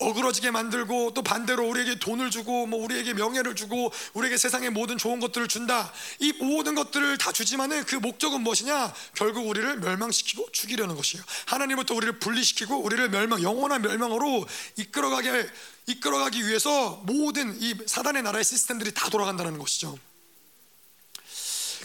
[0.00, 5.20] 어그러지게 만들고 또 반대로 우리에게 돈을 주고 뭐 우리에게 명예를 주고 우리에게 세상의 모든 좋은
[5.20, 5.92] 것들을 준다.
[6.18, 8.92] 이 모든 것들을 다 주지만은 그 목적은 무엇이냐?
[9.14, 11.22] 결국 우리를 멸망시키고 죽이려는 것이에요.
[11.46, 15.48] 하나님부터 우리를 분리시키고 우리를 멸망 영원한 멸망으로 이끌어가게
[15.86, 19.98] 이끌어가기 위해서 모든 이 사단의 나라의 시스템들이 다 돌아간다는 것이죠.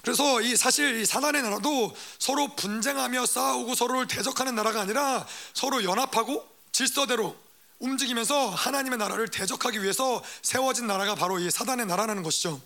[0.03, 6.47] 그래서 이 사실 이 사단의 나라도 서로 분쟁하며 싸우고 서로를 대적하는 나라가 아니라 서로 연합하고
[6.71, 7.35] 질서대로
[7.79, 12.61] 움직이면서 하나님의 나라를 대적하기 위해서 세워진 나라가 바로 이 사단의 나라라는 것이죠.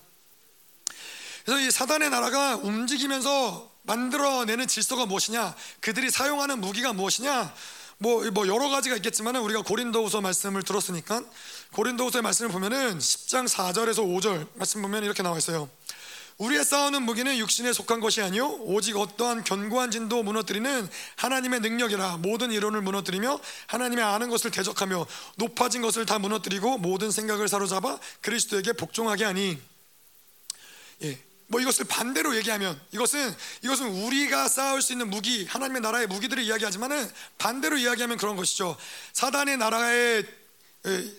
[1.46, 5.56] 그래서 이 사단의 나라가 움직이면서 만들어내는 질서가 무엇이냐?
[5.80, 7.54] 그들이 사용하는 무기가 무엇이냐?
[7.98, 11.22] 뭐, 뭐 여러 가지가 있겠지만 우리가 고린도후서 말씀을 들었으니까
[11.74, 15.70] 고린도후서의 말씀을 보면은 10장 4절에서 5절 말씀 보면 이렇게 나와 있어요.
[16.40, 22.52] 우리의 싸우는 무기는 육신에 속한 것이 아니요 오직 어떠한 견고한 진도 무너뜨리는 하나님의 능력이라 모든
[22.52, 29.26] 이론을 무너뜨리며 하나님의 아는 것을 대적하며 높아진 것을 다 무너뜨리고 모든 생각을 사로잡아 그리스도에게 복종하게
[29.26, 29.60] 하니
[31.04, 31.20] 예.
[31.48, 37.10] 뭐 이것을 반대로 얘기하면 이것은 이것은 우리가 싸울 수 있는 무기 하나님의 나라의 무기들을 이야기하지만은
[37.38, 38.78] 반대로 이야기하면 그런 것이죠.
[39.14, 40.39] 사단의 나라의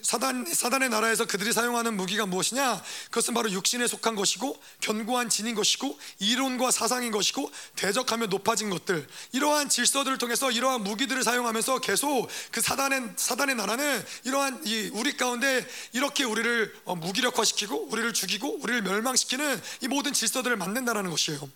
[0.02, 2.82] 사단, 사단의 나라에서 그들이 사용하는 무기가 무엇이냐?
[3.06, 9.68] 그것은 바로 육신에 속한 것이고 견고한 진인 것이고 이론과 사상인 것이고 대적하며 높아진 것들 이러한
[9.68, 16.24] 질서들을 통해서 이러한 무기들을 사용하면서 계속 그 사단의 사단의 나라는 이러한 이 우리 가운데 이렇게
[16.24, 21.50] 우리를 어, 무기력화시키고 우리를 죽이고 우리를 멸망시키는 이 모든 질서들을 만든다라는 것이에요.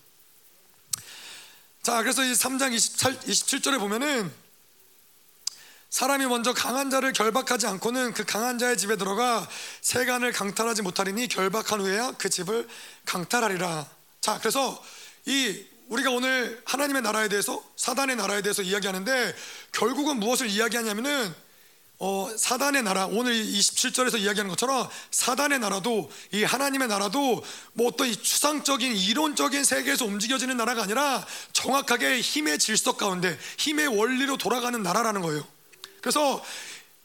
[1.83, 4.44] 자, 그래서 이 3장 27, 27절에 보면은
[5.95, 9.49] 사람이 먼저 강한 자를 결박하지 않고는 그 강한 자의 집에 들어가
[9.81, 12.67] 세간을 강탈하지 못하리니 결박한 후에야 그 집을
[13.07, 13.87] 강탈하리라.
[14.21, 14.83] 자, 그래서
[15.25, 19.37] 이 우리가 오늘 하나님의 나라에 대해서 사단의 나라에 대해서 이야기하는데
[19.71, 21.33] 결국은 무엇을 이야기하냐면은
[22.01, 28.17] 어, 사단의 나라 오늘 27절에서 이야기하는 것처럼 사단의 나라도 이 하나님의 나라도 뭐 어떤 이
[28.17, 35.54] 추상적인 이론적인 세계에서 움직여지는 나라가 아니라 정확하게 힘의 질서 가운데 힘의 원리로 돌아가는 나라라는 거예요.
[36.05, 36.45] 그래서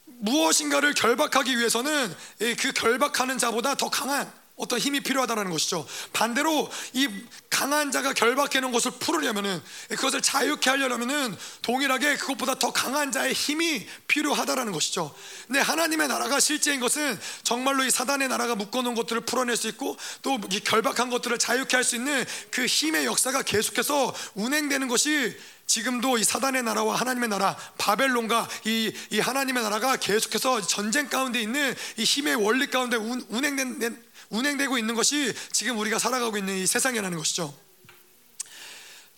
[0.04, 2.14] 무엇인가를 결박하기 위해서는
[2.58, 5.86] 그 결박하는 자보다 더 강한 어떤 힘이 필요하다는 것이죠.
[6.12, 7.08] 반대로 이
[7.48, 8.12] 강한 자가
[8.60, 15.14] 놓은 것을 풀으려면은 그것을 자유케 하려면은 동일하게 그것보다 더 강한 자의 힘이 필요하다라는 것이죠.
[15.46, 19.96] 근데 하나님의 나라가 실제인 것은 정말로 이 사단의 나라가 묶어 놓은 것들을 풀어낼 수 있고
[20.22, 26.18] 또 이 결박한 것들을 자유케 할 수 있는 그 힘의 역사가 계속해서 운행되는 것이 지금도
[26.18, 32.02] 이 사단의 나라와 하나님의 나라 바벨론과 이, 이 하나님의 나라가 계속해서 전쟁 가운데 있는 이
[32.02, 33.96] 힘의 원리 가운데 운, 운행된,
[34.30, 37.54] 운행되고 있는 것이 지금 우리가 살아가고 있는 이 세상이라는 것이죠.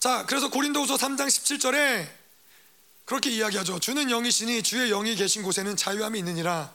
[0.00, 2.08] 자, 그래서 고린도후서 3장 17절에
[3.04, 3.78] 그렇게 이야기하죠.
[3.78, 6.74] 주는 영이시니 주의 영이 계신 곳에는 자유함이 있느니라.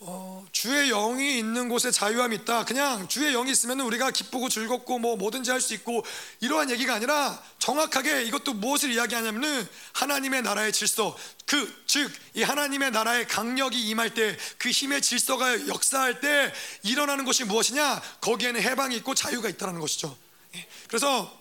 [0.00, 2.64] 어, 주의 영이 있는 곳에 자유함이 있다.
[2.64, 6.04] 그냥 주의 영이 있으면 우리가 기쁘고 즐겁고 뭐 뭐든지 할 수 있고
[6.40, 13.26] 이러한 얘기가 아니라 정확하게 이것도 무엇을 이야기하냐면은 하나님의 나라의 질서 그 즉 이 하나님의 나라의
[13.26, 16.52] 강력이 임할 때 그 힘의 질서가 역사할 때
[16.84, 18.00] 일어나는 것이 무엇이냐?
[18.20, 20.16] 거기에는 해방이 있고 자유가 있다는 것이죠.
[20.54, 20.66] 예.
[20.86, 21.37] 그래서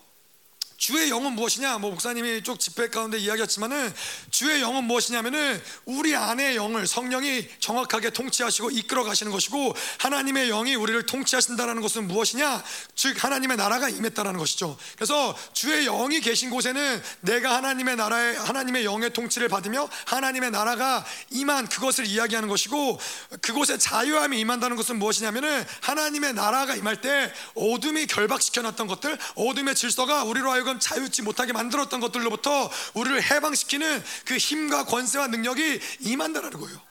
[0.77, 1.79] 주의 영은 무엇이냐?
[1.79, 3.91] 뭐 목사님이 쪽 집회 가운데 이야기했지만은
[4.29, 11.03] 주의 영은 무엇이냐면은 우리 안의 영을 성령이 정확하게 통치하시고 이끌어 가시는 것이고 하나님의 영이 우리를
[11.07, 12.63] 통치하신다라는 것은 무엇이냐?
[12.93, 14.77] 즉 하나님의 나라가 임했다라는 것이죠.
[14.95, 21.69] 그래서 주의 영이 계신 곳에는 내가 하나님의 나라의 하나님의 영의 통치를 받으며 하나님의 나라가 임한
[21.69, 22.99] 그것을 이야기하는 것이고
[23.41, 30.23] 그곳에 자유함이 임한다는 것은 무엇이냐면은 하나님의 나라가 임할 때 어둠이 결박시켜 놨던 것들, 어둠의 질서가
[30.23, 36.86] 우리로 하여금 하여금 자유치 못하게 만들었던 것들로부터 우리를 해방시키는 그 힘과 권세와 능력이 임한다라는 거예요.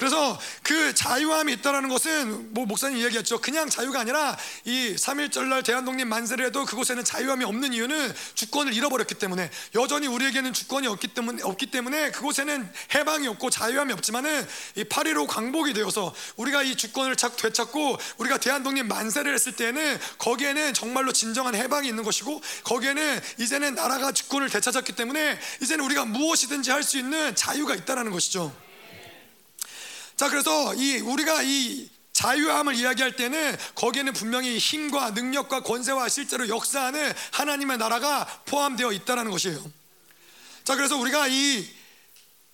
[0.00, 3.38] 그래서 그 자유함이 있다라는 것은 뭐 목사님 이야기했죠.
[3.42, 4.34] 그냥 자유가 아니라
[4.64, 10.86] 이 3.1절날 대한독립 만세를 해도 그곳에는 자유함이 없는 이유는 주권을 잃어버렸기 때문에 여전히 우리에게는 주권이
[10.86, 16.76] 없기 때문에 없기 때문에 그곳에는 해방이 없고 자유함이 없지만은 이 8.15 광복이 되어서 우리가 이
[16.76, 23.20] 주권을 착 되찾고 우리가 대한독립 만세를 했을 때는 거기에는 정말로 진정한 해방이 있는 것이고 거기에는
[23.36, 28.69] 이제는 나라가 주권을 되찾았기 때문에 이제는 우리가 무엇이든지 할 수 있는 자유가 있다라는 것이죠.
[30.20, 37.10] 자, 그래서 이 우리가 이 자유함을 이야기할 때는 거기에는 분명히 힘과 능력과 권세와 실제로 역사하는
[37.32, 39.58] 하나님의 나라가 포함되어 있다는 것이에요.
[40.64, 41.66] 자, 그래서 우리가 이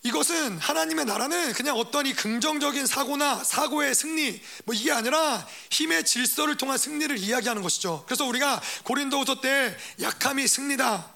[0.05, 6.57] 이것은 하나님의 나라는 그냥 어떤 이 긍정적인 사고나 사고의 승리 뭐 이게 아니라 힘의 질서를
[6.57, 8.05] 통한 승리를 이야기하는 것이죠.
[8.07, 11.16] 그래서 우리가 고린도후서 때 약함이 승리다.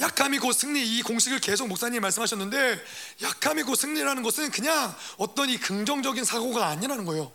[0.00, 2.82] 약함이 곧 승리 이 공식을 계속 목사님이 말씀하셨는데
[3.22, 7.30] 약함이 곧 승리라는 것은 그냥 어떤 이 긍정적인 사고가 아니라는 거예요.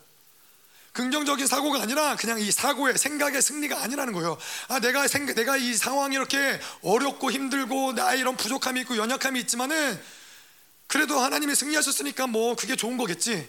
[0.93, 4.37] 긍정적인 사고가 아니라 그냥 이 사고의 생각의 승리가 아니라는 거예요.
[4.69, 10.01] 아 내가 생 내가 이 상황이 이렇게 어렵고 힘들고 나 이런 부족함이 있고 연약함이 있지만은
[10.87, 13.47] 그래도 하나님이 승리하셨으니까 뭐 그게 좋은 거겠지.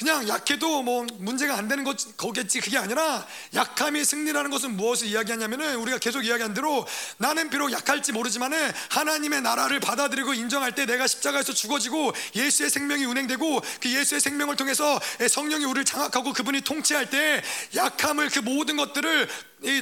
[0.00, 2.60] 그냥 약해도 뭐 문제가 안 되는 것 거겠지.
[2.60, 6.86] 그게 아니라 약함이 승리라는 것은 무엇을 이야기하냐면은 우리가 계속 이야기한 대로
[7.18, 13.60] 나는 비록 약할지 모르지만은 하나님의 나라를 받아들이고 인정할 때 내가 십자가에서 죽어지고 예수의 생명이 운행되고
[13.82, 17.42] 그 예수의 생명을 통해서 성령이 우리를 장악하고 그분이 통치할 때
[17.76, 19.28] 약함을 그 모든 것들을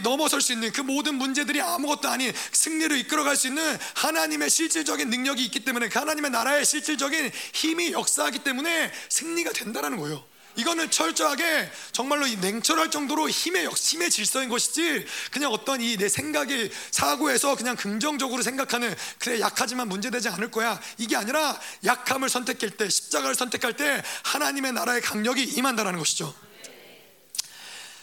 [0.02, 5.44] 넘어설 수 있는 그 모든 문제들이 아무것도 아닌 승리로 이끌어갈 수 있는 하나님의 실질적인 능력이
[5.44, 10.24] 있기 때문에 그 하나님의 나라의 실질적인 힘이 역사하기 때문에 승리가 된다는 거예요.
[10.56, 16.08] 이거는 철저하게 정말로 이 냉철할 정도로 힘의 역, 힘의 질서인 것이지 그냥 어떤 이 내
[16.08, 22.88] 생각이 사고에서 그냥 긍정적으로 생각하는 그래 약하지만 문제되지 않을 거야 이게 아니라 약함을 선택할 때
[22.88, 26.34] 십자가를 선택할 때 하나님의 나라의 강력이 임한다는 것이죠.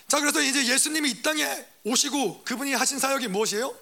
[0.08, 3.76] 자, 그래서 이제 예수님이 이 땅에 오시고 그분이 하신 사역이 무엇이에요?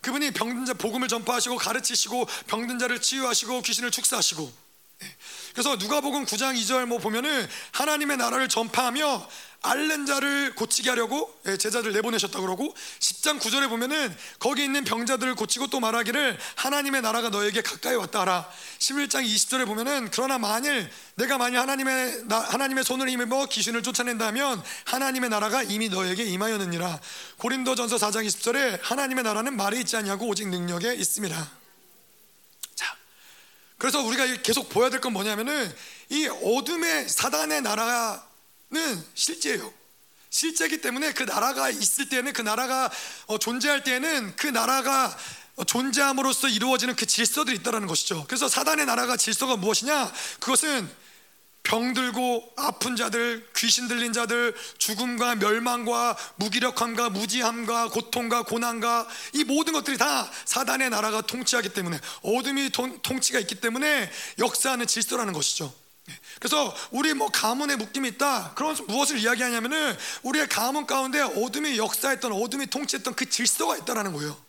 [0.00, 4.65] 그분이 병든 자 복음을 전파하시고 가르치시고 병든 자를 치유하시고 귀신을 축사하시고 예.
[5.56, 9.26] 그래서 누가복음 9장 2절 뭐 보면은 하나님의 나라를 전파하며
[9.62, 15.68] 앓는 자를 고치게 하려고 예, 제자들 내보내셨다 그러고 10장 9절에 보면은 거기 있는 병자들을 고치고
[15.68, 18.46] 또 말하기를 하나님의 나라가 너에게 가까이 왔다 하라.
[18.80, 25.30] 11장 20절에 보면은 그러나 만일 내가 만일 하나님의 나, 하나님의 손을 힘입어 귀신을 쫓아낸다면 하나님의
[25.30, 27.00] 나라가 이미 너에게 임하였느니라.
[27.38, 31.55] 고린도전서 4장 20절에 하나님의 나라는 말에 있지 않냐고 오직 능력에 있습니다
[33.78, 35.74] 그래서 우리가 계속 보여야 될 건 뭐냐면은
[36.08, 39.72] 이 어둠의 사단의 나라는 실제예요.
[40.30, 42.90] 실제이기 때문에 그 나라가 있을 때는 그 나라가
[43.26, 45.16] 어, 존재할 때는 그 나라가
[45.66, 48.24] 존재함으로써 이루어지는 그 질서들이 있다는 것이죠.
[48.28, 50.12] 그래서 사단의 나라가 질서가 무엇이냐?
[50.40, 50.90] 그것은
[51.66, 59.98] 병들고 아픈 자들, 귀신 들린 자들, 죽음과 멸망과 무기력함과 무지함과 고통과 고난과 이 모든 것들이
[59.98, 62.70] 다 사단의 나라가 통치하기 때문에 어둠이
[63.02, 65.74] 통치가 있기 때문에 역사하는 질서라는 것이죠.
[66.38, 68.52] 그래서 우리 뭐 가문에 묶임이 있다.
[68.54, 74.45] 그런 무엇을 이야기하냐면은 우리의 가문 가운데 어둠이 역사했던 어둠이 통치했던 그 질서가 있다라는 거예요.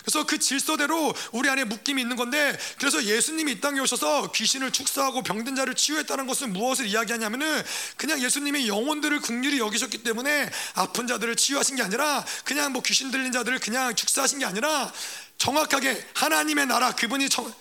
[0.00, 5.22] 그래서 그 질서대로 우리 안에 묶임이 있는 건데 그래서 예수님이 이 땅에 오셔서 귀신을 축사하고
[5.22, 7.62] 병든 자를 치유했다는 것은 무엇을 이야기하냐면은
[7.96, 13.32] 그냥 예수님이 영혼들을 국률이 여기셨기 때문에 아픈 자들을 치유하신 게 아니라 그냥 뭐 귀신 들린
[13.32, 14.92] 자들을 그냥 축사하신 게 아니라
[15.38, 17.52] 정확하게 하나님의 나라 그분이 정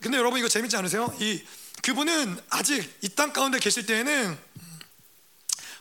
[0.00, 1.14] 근데 여러분 이거 재밌지 않으세요?
[1.18, 1.42] 이
[1.82, 4.38] 그분은 아직 이 땅 가운데 계실 때에는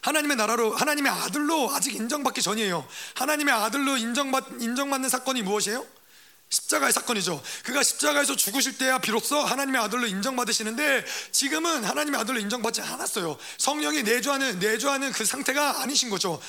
[0.04, 2.86] 하나님의 나라로 하나님의 아들로 아직 인정받기 전이에요.
[3.16, 5.86] 하나님의 아들로 인정받 인정받는 사건이 무엇이에요?
[6.54, 7.42] 십자가의 사건이죠.
[7.64, 13.38] 그가 십자가에서 죽으실 때야 비로소 하나님의 아들로 인정받으시는데 지금은 하나님의 아들로 인정받지 않았어요.
[13.58, 16.40] 성령이 내주하는 내주하는 그 상태가 아니신 거죠.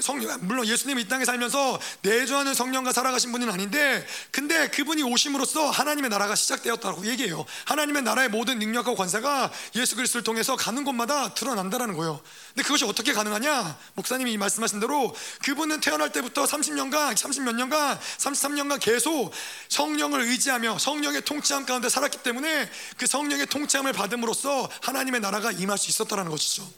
[0.00, 6.10] 성령 물론 예수님이 이 땅에 살면서 내주하는 성령과 살아가신 분은 아닌데 근데 그분이 오심으로써 하나님의
[6.10, 7.44] 나라가 시작되었다고 얘기해요.
[7.64, 12.20] 하나님의 나라의 모든 능력과 권세가 예수 그리스도를 통해서 가는 곳마다 드러난다라는 거예요.
[12.58, 13.78] 근데 그것이 어떻게 가능하냐?
[13.94, 19.30] 목사님이 말씀하신 대로 그분은 태어날 때부터 30년간 30몇 년간 33년간 계속
[19.68, 25.88] 성령을 의지하며 성령의 통치함 가운데 살았기 때문에 그 성령의 통치함을 받음으로써 하나님의 나라가 임할 수
[25.88, 26.68] 있었다는 것이죠.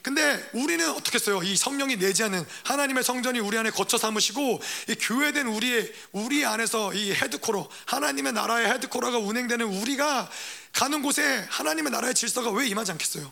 [0.00, 1.42] 근데 우리는 어떻게 했어요?
[1.42, 6.94] 이 성령이 내지 않은 하나님의 성전이 우리 안에 거쳐 삼으시고 이 교회된 우리의 우리 안에서
[6.94, 10.30] 이 헤드코러 하나님의 나라의 헤드코러가 운행되는 우리가
[10.72, 13.30] 가는 곳에 하나님의 나라의 질서가 왜 임하지 않겠어요?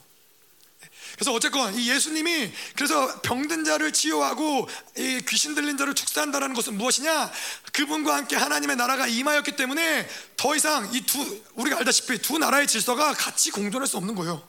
[1.14, 7.30] 그래서 어쨌건 이 예수님이 그래서 병든 자를 치유하고 이 귀신 들린 자를 축사한다는 것은 무엇이냐?
[7.72, 13.12] 그분과 함께 하나님의 나라가 임하였기 때문에 더 이상 이 두 우리가 알다시피 두 나라의 질서가
[13.12, 14.42] 같이 공존할 수 없는 거예요.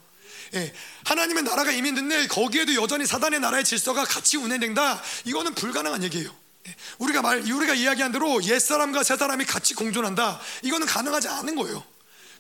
[0.56, 0.74] 예,
[1.06, 5.02] 하나님의 나라가 이미 있는데 거기에도 여전히 사단의 나라의 질서가 같이 운행된다.
[5.26, 6.34] 이거는 불가능한 얘기예요.
[6.68, 10.40] 예, 우리가 말 우리가 이야기한 대로 옛 사람과 새 사람이 같이 공존한다.
[10.64, 11.84] 이거는 가능하지 않은 거예요.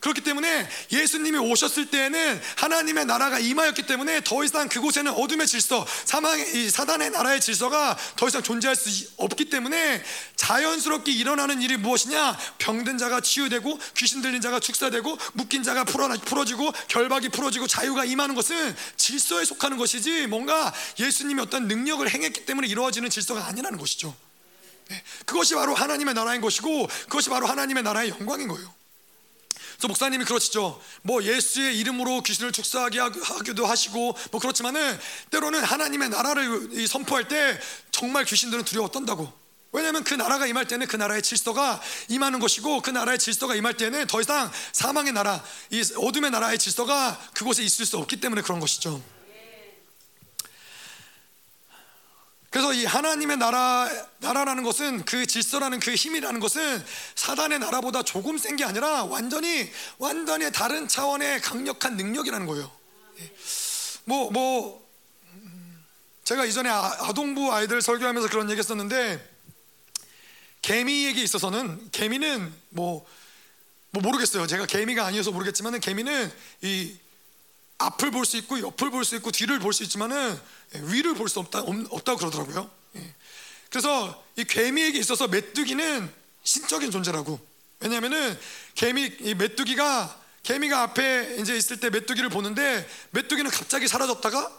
[0.06, 6.70] 그렇기 때문에 예수님이 오셨을 때에는 하나님의 나라가 임하였기 때문에 더 이상 그곳에는 어둠의 질서, 사망의
[6.70, 10.04] 사단의 나라의 질서가 더 이상 존재할 수 없기 때문에
[10.36, 12.38] 자연스럽게 일어나는 일이 무엇이냐?
[12.60, 18.76] 병든 자가 치유되고 귀신 들린 자가 축사되고 묶인 자가 풀어지고 결박이 풀어지고 자유가 임하는 것은
[18.98, 24.16] 질서에 속하는 것이지 뭔가 예수님이 어떤 능력을 행했기 때문에 이루어지는 질서가 아니라는 것이죠.
[24.88, 28.85] 네, 그것이 바로 하나님의 나라인 것이고 그것이 바로 하나님의 나라의 영광인 거예요.
[29.78, 30.82] 그래서 목사님이 그러시죠.
[31.02, 34.98] 뭐 예수의 이름으로 귀신을 축사하게 하기도 하시고 뭐 그렇지만은
[35.32, 37.60] 때로는 하나님의 나라를 선포할 때
[37.92, 39.32] 정말 귀신들은 두려워 떤다고.
[39.72, 44.08] 왜냐하면 그 나라가 임할 때는 그 나라의 질서가 임하는 것이고 그 나라의 질서가 임할 때는
[44.08, 49.02] 더 이상 사망의 나라, 이 어둠의 나라의 질서가 그곳에 있을 수 없기 때문에 그런 것이죠.
[52.56, 53.90] 그래서 이 하나님의 나라
[54.20, 56.86] 나라라는 것은 그 질서라는 그 힘이라는 것은
[57.16, 62.72] 사단의 나라보다 조금 센 게 아니라 완전히 완전히 다른 차원의 강력한 능력이라는 거예요.
[64.06, 64.90] 뭐뭐 뭐
[66.24, 69.36] 제가 이전에 아, 동부 아이들 설교하면서 그런 얘기했었는데
[70.62, 73.06] 개미에게 있어서는 개미는 뭐,
[73.92, 74.48] 뭐 모르겠어요.
[74.48, 76.32] 제가 개미가 아니어서 모르겠지만은 개미는
[76.62, 76.96] 이
[77.78, 80.40] 앞을 볼 수 있고 옆을 볼 수 있고 뒤를 볼 수 있지만은
[80.74, 82.70] 위를 볼 수 없다 없다고 그러더라고요.
[82.96, 83.14] 예.
[83.70, 86.10] 그래서 이 개미에게 있어서 메뚜기는
[86.44, 87.40] 신적인 존재라고.
[87.82, 88.40] 왜냐하면은
[88.76, 94.52] 개미 이 메뚜기가 개미가 앞에 이제 있을 때 메뚜기를 보는데 메뚜기는 갑자기 사라졌다가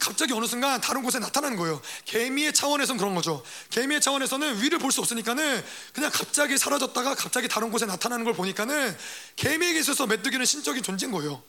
[0.00, 1.80] 갑자기 어느 순간 다른 곳에 나타나는 거예요.
[2.06, 3.44] 개미의 차원에서는 그런 거죠.
[3.70, 8.96] 개미의 차원에서는 위를 볼 수 없으니까는 그냥 갑자기 사라졌다가 갑자기 다른 곳에 나타나는 걸 보니까는
[9.36, 11.40] 개미에게 있어서 메뚜기는 신적인 존재인 거예요.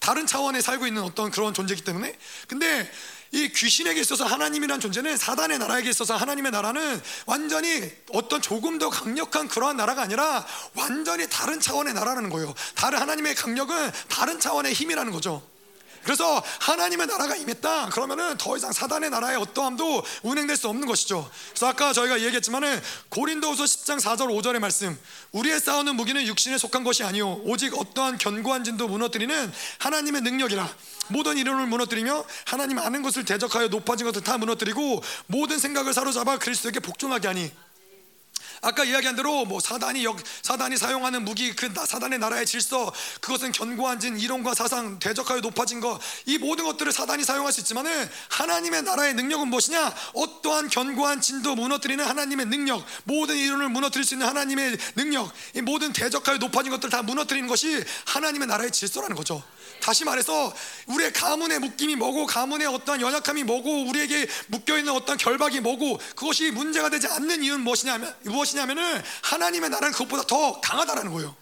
[0.00, 2.90] 다른 차원에 살고 있는 어떤 그런 존재이기 때문에 근데
[3.30, 9.48] 이 귀신에게 있어서 하나님이란 존재는 사단의 나라에게 있어서 하나님의 나라는 완전히 어떤 조금 더 강력한
[9.48, 12.54] 그러한 나라가 아니라 완전히 다른 차원의 나라라는 거예요.
[12.74, 15.42] 다른 하나님의 강력은 다른 차원의 힘이라는 거죠.
[16.02, 17.90] 그래서 하나님의 나라가 임했다.
[17.90, 21.30] 그러면은 더 이상 사단의 나라의 어떠함도 운행될 수 없는 것이죠.
[21.50, 24.98] 그래서 아까 저희가 얘기했지만은 고린도후서 10장 4절 5절의 말씀.
[25.32, 30.68] 우리의 싸우는 무기는 육신에 속한 것이 아니요 오직 어떠한 견고한 진도 무너뜨리는 하나님의 능력이라.
[31.08, 36.80] 모든 이론을 무너뜨리며 하나님 아는 것을 대적하여 높아진 것을 다 무너뜨리고 모든 생각을 사로잡아 그리스도에게
[36.80, 37.50] 복종하게 하니
[38.62, 44.00] 아까 이야기한 대로 뭐 사단이 역, 사단이 사용하는 무기 그 사단의 나라의 질서 그것은 견고한
[44.00, 49.14] 진 이론과 사상 대적하여 높아진 것 이 모든 것들을 사단이 사용할 수 있지만은 하나님의 나라의
[49.14, 49.94] 능력은 무엇이냐?
[50.14, 55.92] 어떠한 견고한 진도 무너뜨리는 하나님의 능력 모든 이론을 무너뜨릴 수 있는 하나님의 능력 이 모든
[55.92, 59.42] 대적하여 높아진 것들을 다 무너뜨리는 것이 하나님의 나라의 질서라는 거죠
[59.80, 60.54] 다시 말해서
[60.86, 66.50] 우리의 가문의 묶임이 뭐고 가문의 어떤 연약함이 뭐고 우리에게 묶여 있는 어떤 결박이 뭐고 그것이
[66.50, 71.34] 문제가 되지 않는 이유는 무엇이냐면 무엇이냐면은 하나님의 나라는 그것보다 더 강하다라는 거예요.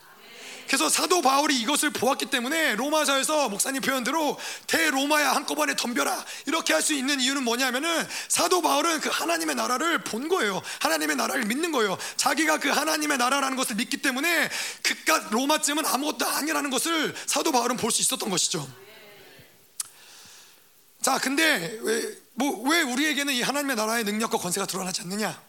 [0.66, 6.94] 그래서 사도 바울이 이것을 보았기 때문에 로마서에서 목사님 표현대로 대로마야 한꺼번에 덤벼라 이렇게 할 수
[6.94, 10.62] 있는 이유는 뭐냐면은 사도 바울은 그 하나님의 나라를 본 거예요.
[10.80, 11.98] 하나님의 나라를 믿는 거예요.
[12.16, 14.48] 자기가 그 하나님의 나라라는 것을 믿기 때문에
[14.82, 18.68] 그깟 로마쯤은 아무것도 아니라는 것을 사도 바울은 볼 수 있었던 것이죠.
[21.02, 25.40] 자, 근데 왜, 뭐, 왜 우리에게는 이 하나님의 나라의 능력과 권세가 드러나지 않느냐?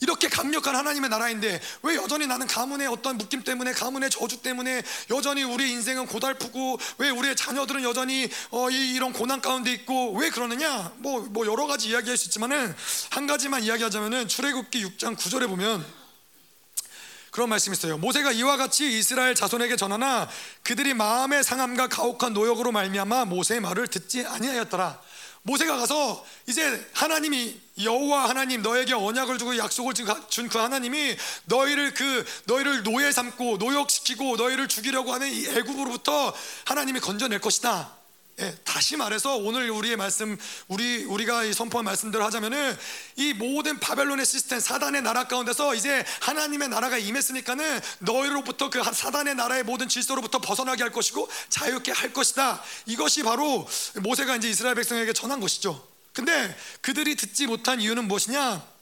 [0.00, 5.42] 이렇게 강력한 하나님의 나라인데 왜 여전히 나는 가문의 어떤 묶임 때문에 가문의 저주 때문에 여전히
[5.42, 10.92] 우리 인생은 고달프고 왜 우리의 자녀들은 여전히 어, 이, 런 고난 가운데 있고 왜 그러느냐
[10.96, 12.74] 뭐, 뭐 여러 가지 이야기할 수 있지만은
[13.10, 15.84] 한 가지만 이야기하자면은 출애굽기 6장 9절에 보면
[17.36, 17.98] 그런 말씀이 있어요.
[17.98, 20.26] 모세가 이와 같이 이스라엘 자손에게 전하나
[20.62, 24.98] 그들이 마음의 상함과 가혹한 노역으로 말미암아 모세의 말을 듣지 아니하였더라.
[25.46, 32.24] 모세가 가서 이제 하나님이 여호와 하나님 너에게 언약을 주고 약속을 준 그 하나님이 너희를 그
[32.46, 36.34] 너희를 노예 삼고 노역시키고 너희를 죽이려고 하는 이 애굽으로부터
[36.64, 37.95] 하나님이 건져낼 것이다.
[38.38, 40.36] 예, 다시 말해서 오늘 우리의 말씀,
[40.68, 42.76] 우리 우리가 선포한 말씀대로 하자면은
[43.16, 49.62] 이 모든 바벨론의 시스템, 사단의 나라 가운데서 이제 하나님의 나라가 임했으니까는 너희로부터 그 사단의 나라의
[49.62, 52.62] 모든 질서로부터 벗어나게 할 것이고 자유롭게 할 것이다.
[52.84, 53.66] 이것이 바로
[54.02, 55.82] 모세가 이제 이스라엘 백성에게 전한 것이죠.
[56.12, 58.75] 근데 그들이 듣지 못한 이유는 무엇이냐?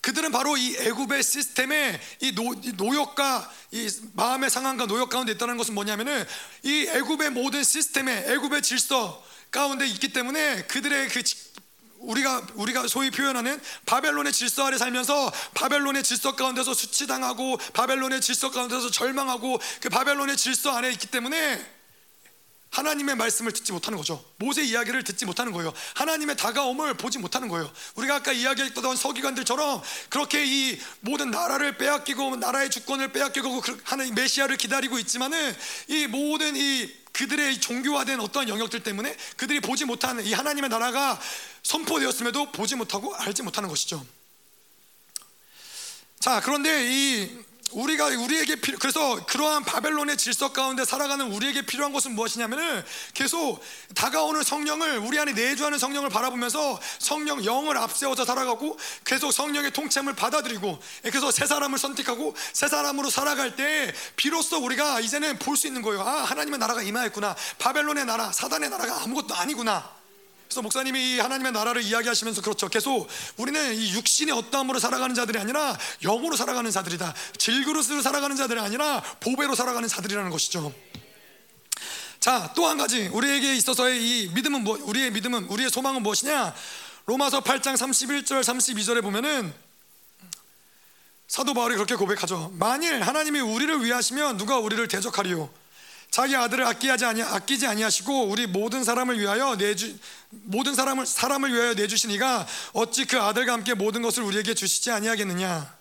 [0.00, 2.32] 그들은 바로 이 애굽의 시스템에 이,
[2.76, 6.24] 노역과 이 마음의 상황과 노역 가운데 있다는 것은 뭐냐면은
[6.62, 11.22] 이 애굽의 모든 시스템에 애굽의 질서 가운데 있기 때문에 그들의 그
[11.98, 18.90] 우리가 우리가 소위 표현하는 바벨론의 질서 아래 살면서 바벨론의 질서 가운데서 수치당하고 바벨론의 질서 가운데서
[18.90, 21.77] 절망하고 그 바벨론의 질서 안에 있기 때문에
[22.70, 24.22] 하나님의 말씀을 듣지 못하는 거죠.
[24.36, 25.72] 모세 이야기를 듣지 못하는 거예요.
[25.94, 27.70] 하나님의 다가옴을 보지 못하는 거예요.
[27.94, 34.56] 우리가 아까 이야기했던 서기관들처럼 그렇게 이 모든 나라를 빼앗기고 나라의 주권을 빼앗기고 그 하는 메시아를
[34.56, 35.56] 기다리고 있지만은
[35.88, 41.18] 이 모든 이 그들의 종교화된 어떤 영역들 때문에 그들이 보지 못하는 이 하나님의 나라가
[41.62, 44.06] 선포되었음에도 보지 못하고 알지 못하는 것이죠.
[46.20, 52.14] 자, 그런데 이 우리가 우리에게 필요 그래서 그러한 바벨론의 질서 가운데 살아가는 우리에게 필요한 것은
[52.14, 53.60] 무엇이냐면은 계속
[53.94, 60.78] 다가오는 성령을 우리 안에 내주하는 성령을 바라보면서 성령 영을 앞세워서 살아가고 계속 성령의 통치함을 받아들이고
[61.02, 66.02] 그래서 새 사람을 선택하고 새 사람으로 살아갈 때 비로소 우리가 이제는 볼 수 있는 거예요.
[66.02, 67.34] 아 하나님의 나라가 임하였구나.
[67.58, 69.97] 바벨론의 나라, 사단의 나라가 아무것도 아니구나.
[70.48, 72.68] 그래서 목사님이 이 하나님의 나라를 이야기하시면서 그렇죠.
[72.68, 77.14] 계속 우리는 이 육신의 어떠함으로 살아가는 자들이 아니라 영으로 살아가는 자들이다.
[77.36, 80.72] 질그릇으로 살아가는 자들이 아니라 보배로 살아가는 자들이라는 것이죠.
[82.18, 86.54] 자, 또 한 가지 우리에게 있어서의 이 믿음은 뭐 우리의 믿음은 우리의 소망은 무엇이냐?
[87.04, 89.52] 로마서 8장 31절 32절에 보면은
[91.26, 92.52] 사도 바울이 그렇게 고백하죠.
[92.54, 95.50] 만일 하나님이 우리를 위하시면 누가 우리를 대적하리요?
[96.10, 99.94] 자기 아들을 아끼지 아니 아끼지 아니하시고 우리 모든 사람을 위하여 내주
[100.30, 105.78] 모든 사람을 사람을 위하여 내주시니가 어찌 그 아들과 함께 모든 것을 우리에게 주시지 아니하겠느냐?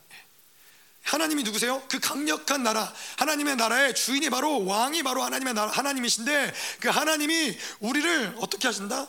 [1.03, 1.81] 하나님이 누구세요?
[1.89, 8.35] 그 강력한 나라, 하나님의 나라의 주인이 바로 왕이 바로 하나님의 나라, 하나님이신데 그 하나님이 우리를
[8.39, 9.07] 어떻게 하신다?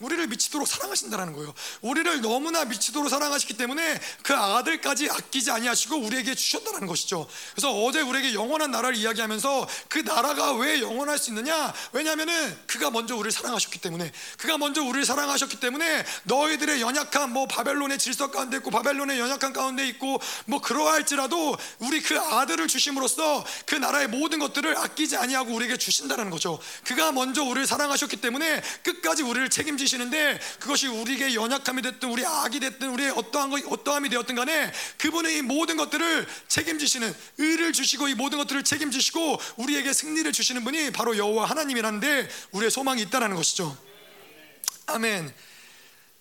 [0.00, 1.52] 우리를 미치도록 사랑하신다는 거예요.
[1.80, 7.26] 우리를 너무나 미치도록 사랑하시기 때문에 그 아들까지 아끼지 아니하시고 우리에게 주셨다는 것이죠.
[7.52, 11.74] 그래서 어제 우리에게 영원한 나라를 이야기하면서 그 나라가 왜 영원할 수 있느냐?
[11.92, 17.98] 왜냐하면은 그가 먼저 우리를 사랑하셨기 때문에 그가 먼저 우리를 사랑하셨기 때문에 너희들의 연약한 뭐 바벨론의
[17.98, 24.06] 질서 가운데 있고 바벨론의 연약한 가운데 있고 뭐 그러할지라도 우리 그 아들을 주심으로써 그 나라의
[24.06, 26.60] 모든 것들을 아끼지 아니하고 우리에게 주신다는 거죠.
[26.84, 32.60] 그가 먼저 우리를 사랑하셨기 때문에 끝까지 우리를 책임지 주시는데 그것이 우리에게 연약함이 됐든 우리 악이
[32.60, 38.14] 됐든 우리의 어떠한 것 어떠함이 되었든 간에 그분의 이 모든 것들을 책임지시는 의를 주시고 이
[38.14, 43.76] 모든 것들을 책임지시고 우리에게 승리를 주시는 분이 바로 여호와 하나님이라는데 우리의 소망이 있다라는 것이죠.
[44.86, 45.32] 아멘.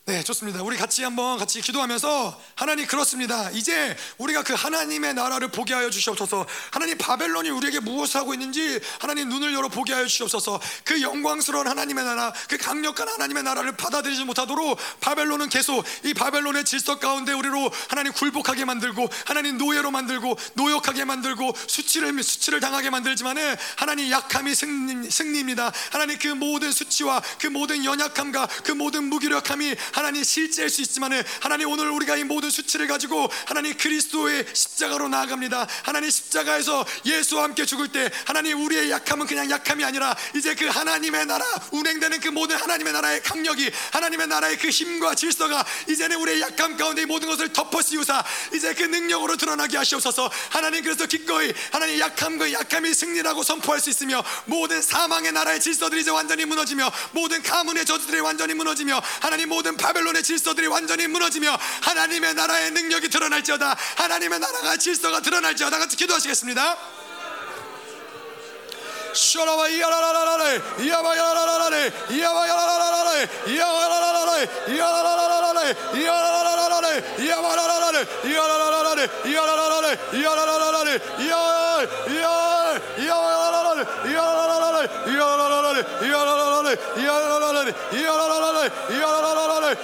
[0.08, 0.64] 네, 좋습니다.
[0.64, 3.50] 우리 같이 한번 같이 기도하면서 하나님 그렇습니다.
[3.52, 6.48] 이제 우리가 그 하나님의 나라를 보게 하여 주시옵소서.
[6.72, 10.62] 하나님 바벨론이 우리에게 무엇을 하고 있는지 하나님 눈을 열어 보게 하여 주시옵소서.
[10.86, 17.00] 그 영광스러운 하나님의 나라, 그 강력한 하나님의 나라를 받아들이지 못하도록 바벨론은 계속 이 바벨론의 질서
[17.00, 24.10] 가운데 우리로 하나님 굴복하게 만들고 하나님 노예로 만들고 노역하게 만들고 수치를 수치를 당하게 만들지만은 하나님
[24.10, 25.74] 약함이 승리, 승리입니다.
[25.92, 31.70] 하나님 그 모든 수치와 그 모든 연약함과 그 모든 무기력함이 하나님 실제할 수 있지만은 하나님
[31.70, 35.68] 오늘 우리가 이 모든 수치를 가지고 하나님 그리스도의 십자가로 나아갑니다.
[35.82, 41.26] 하나님 십자가에서 예수와 함께 죽을 때 하나님 우리의 약함은 그냥 약함이 아니라 이제 그 하나님의
[41.26, 46.78] 나라 운행되는 그 모든 하나님의 나라의 강력이 하나님의 나라의 그 힘과 질서가 이제는 우리의 약함
[46.78, 48.24] 가운데 모든 것을 덮어 씌우사
[48.54, 50.30] 이제 그 능력으로 드러나게 하시옵소서.
[50.50, 56.12] 하나님 그래서 기꺼이 하나님 약함과 약함이 승리라고 선포할 수 있으며 모든 사망의 나라의 질서들이 이제
[56.12, 62.72] 완전히 무너지며 모든 가문의 저주들이 완전히 무너지며 하나님 모든 바벨론의 질서들이 완전히 무너지며 하나님의 나라의
[62.72, 63.78] 능력이 드러날지어다.
[63.96, 65.80] 하나님의 나라가 질서가 드러날지어다.
[65.80, 66.78] 같이 기도하시겠습니다.
[69.14, 82.47] 쇼라와 이야라라라라레 이야바야라라라레 이야바야라라라레 이야바야라라라레 이야라라라라레 이야라라라라레 이야바라라라레 이야라라라레 이야라라라레 이야라라라레 이야 이야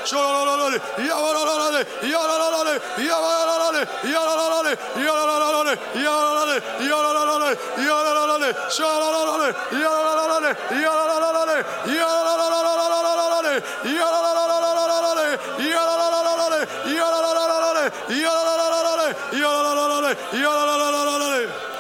[0.06, 0.78] ショロロロレ
[1.08, 10.50] ヤワロロロレヤロロロレヤワロロレヤロロロレヤロロロレヤロロレヤロロロレヤロロロレショロロロレヤロロロレ
[10.82, 11.62] ヤロロロレ
[11.94, 13.62] ヤロロロロロロレ
[13.94, 21.74] ヤロロロロロレヤロロロロレヤロロロロレヤロロロロレヤロロロロレヤロロロロレ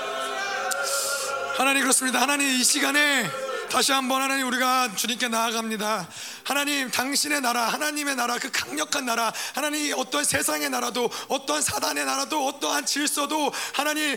[1.53, 2.17] 하나님 그렇습니 다.
[2.17, 3.29] 하나님 이 시간에
[3.73, 6.07] 다시 한번 하나님 우리가 주님께 나아갑니다.
[6.43, 12.45] 하나님 당신의 나라, 하나님의 나라, 그 강력한 나라, 하나님 어떤 세상의 나라도, 어떤 사단의 나라도,
[12.45, 14.15] 어떠한 질서도 하나님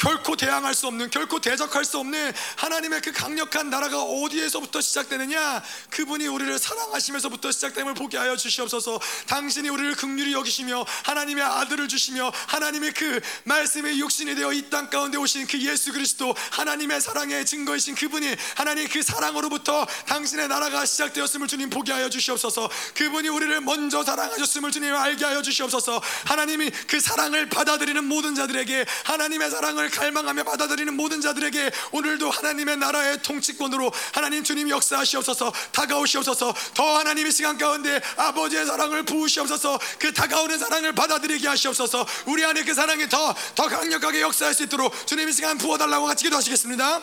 [0.00, 5.62] 결코 대항할 수 없는 결코 대적할 수 없는 하나님의 그 강력한 나라가 어디에서부터 시작되느냐?
[5.90, 8.98] 그분이 우리를 사랑하시면서부터 시작됨을 보게 하여 주시옵소서.
[9.26, 15.18] 당신이 우리를 극률히 여기시며 하나님의 아들을 주시며 하나님의 그 말씀의 육신이 되어 이 땅 가운데
[15.18, 21.68] 오신 그 예수 그리스도 하나님의 사랑의 증거이신 그분이 하나님 그 사랑으로부터 당신의 나라가 시작되었음을 주님
[21.68, 22.70] 보게 하여 주시옵소서.
[22.94, 26.00] 그분이 우리를 먼저 사랑하셨음을 주님 알게 하여 주시옵소서.
[26.24, 33.22] 하나님이 그 사랑을 받아들이는 모든 자들에게 하나님의 사랑을 갈망하며 받아들이는 모든 자들에게 오늘도 하나님의 나라의
[33.22, 40.94] 통치권으로 하나님 주님 역사하시옵소서 다가오시옵소서 더 하나님의 시간 가운데 아버지의 사랑을 부으시옵소서 그 다가오는 사랑을
[40.94, 46.06] 받아들이게 하시옵소서 우리 안에 그 사랑이 더, 더 강력하게 역사할 수 있도록 주님의 시간 부어달라고
[46.06, 47.00] 같이 기도하시겠습니다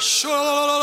[0.00, 0.80] Shalala